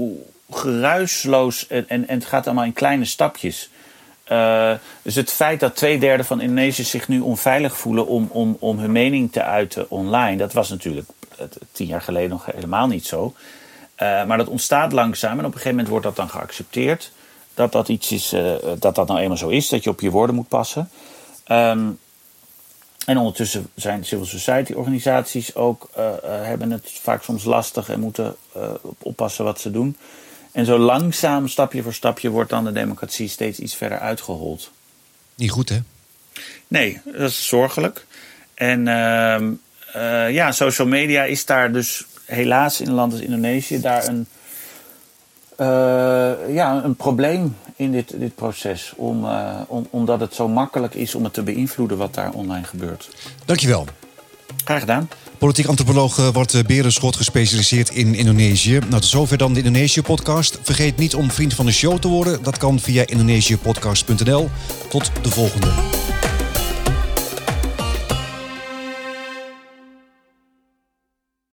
geruisloos 0.51 1.67
en, 1.67 1.89
en, 1.89 2.09
en 2.09 2.19
het 2.19 2.27
gaat 2.27 2.47
allemaal 2.47 2.65
in 2.65 2.73
kleine 2.73 3.05
stapjes. 3.05 3.71
Dus 5.03 5.15
het 5.15 5.33
feit 5.33 5.61
dat 5.61 5.77
twee 5.77 5.99
derde 5.99 6.25
van 6.25 6.41
Indonesiërs 6.41 6.91
zich 6.91 7.09
nu 7.09 7.21
onveilig 7.21 7.77
voelen 7.77 8.07
om, 8.07 8.29
om, 8.33 8.57
om 8.61 8.79
hun 8.79 8.93
mening 8.93 9.33
te 9.33 9.43
uiten 9.43 9.91
online, 9.91 10.37
dat 10.37 10.53
was 10.53 10.69
natuurlijk 10.69 11.09
tien 11.73 11.87
jaar 11.87 12.03
geleden 12.03 12.31
nog 12.31 12.47
helemaal 12.47 12.87
niet 12.87 13.07
zo. 13.07 13.35
Maar 13.99 14.37
dat 14.37 14.49
ontstaat 14.49 14.93
langzaam 14.93 15.39
en 15.39 15.39
op 15.39 15.45
een 15.45 15.53
gegeven 15.53 15.71
moment 15.71 15.89
wordt 15.89 16.05
dat 16.05 16.17
dan 16.17 16.31
geaccepteerd. 16.31 17.13
Dat 17.55 17.73
dat 17.73 17.89
iets 17.89 18.13
is, 18.13 18.35
dat 18.79 18.95
dat 18.95 19.09
nou 19.09 19.21
eenmaal 19.21 19.37
zo 19.37 19.49
is, 19.49 19.69
dat 19.69 19.85
je 19.85 19.91
op 19.91 20.01
je 20.01 20.11
woorden 20.11 20.35
moet 20.35 20.49
passen. 20.49 20.91
Um, 21.49 21.99
en 23.09 23.19
ondertussen 23.19 23.69
zijn 23.75 24.05
civil 24.05 24.25
society 24.25 24.73
organisaties 24.73 25.55
ook, 25.55 25.89
hebben 26.23 26.71
het 26.71 26.91
vaak 27.03 27.23
soms 27.23 27.45
lastig 27.45 27.89
en 27.89 28.01
moeten 28.01 28.37
oppassen 28.99 29.45
wat 29.45 29.61
ze 29.61 29.71
doen. 29.71 29.97
En 30.53 30.65
zo 30.65 30.79
langzaam, 30.79 31.49
stapje 31.49 31.83
voor 31.83 31.95
stapje, 31.95 32.31
wordt 32.31 32.51
dan 32.51 32.65
de 32.65 32.73
democratie 32.73 33.29
steeds 33.29 33.59
iets 33.59 33.75
verder 33.75 33.99
uitgehold. 33.99 34.71
Niet 35.35 35.51
goed, 35.51 35.69
hè? 35.69 35.79
Nee, 36.69 37.01
dat 37.05 37.31
is 37.31 37.49
zorgelijk. 37.49 38.07
En 38.55 38.87
uh, 38.87 39.41
uh, 39.97 40.31
ja, 40.31 40.53
social 40.53 40.89
media 40.89 41.25
is 41.25 41.45
daar 41.45 41.73
dus 41.73 42.07
helaas 42.25 42.81
in 42.81 42.89
een 42.89 42.95
land 42.95 43.13
als 43.13 43.21
Indonesië 43.21 43.81
daar 43.81 44.09
een, 44.09 44.27
ja, 46.49 46.81
een 46.85 46.97
probleem 46.97 47.57
in 47.77 47.93
dit, 47.93 48.21
dit 48.21 48.35
proces. 48.35 48.93
Om, 48.97 49.25
uh, 49.25 49.61
om, 49.67 49.87
omdat 49.91 50.21
het 50.21 50.35
zo 50.35 50.49
makkelijk 50.49 50.95
is 50.95 51.15
om 51.15 51.25
het 51.25 51.33
te 51.33 51.43
beïnvloeden 51.43 51.99
wat 51.99 52.15
daar 52.15 52.33
online 52.33 52.65
gebeurt. 52.65 53.11
Dankjewel. 53.45 53.87
Graag 54.65 54.81
gedaan. 54.81 55.09
Politiek 55.39 55.67
antropoloog 55.67 56.19
eh, 56.19 56.29
wordt 56.29 56.67
Berenschot 56.67 57.17
gespecialiseerd 57.17 57.91
in 57.91 58.15
Indonesië. 58.15 58.79
Nou, 58.79 58.91
tot 58.91 59.05
zover 59.05 59.39
dan 59.39 59.53
de 59.53 59.59
Indonesië-podcast. 59.59 60.59
Vergeet 60.63 60.97
niet 60.97 61.15
om 61.15 61.31
vriend 61.31 61.55
van 61.55 61.67
de 61.67 61.73
show 61.73 61.99
te 61.99 62.09
worden. 62.09 62.43
Dat 62.43 62.59
kan 62.59 62.81
via 62.81 63.07
indonesiëpodcast.nl. 63.07 64.49
Tot 64.89 65.11
de 65.23 65.31
volgende. 65.31 65.98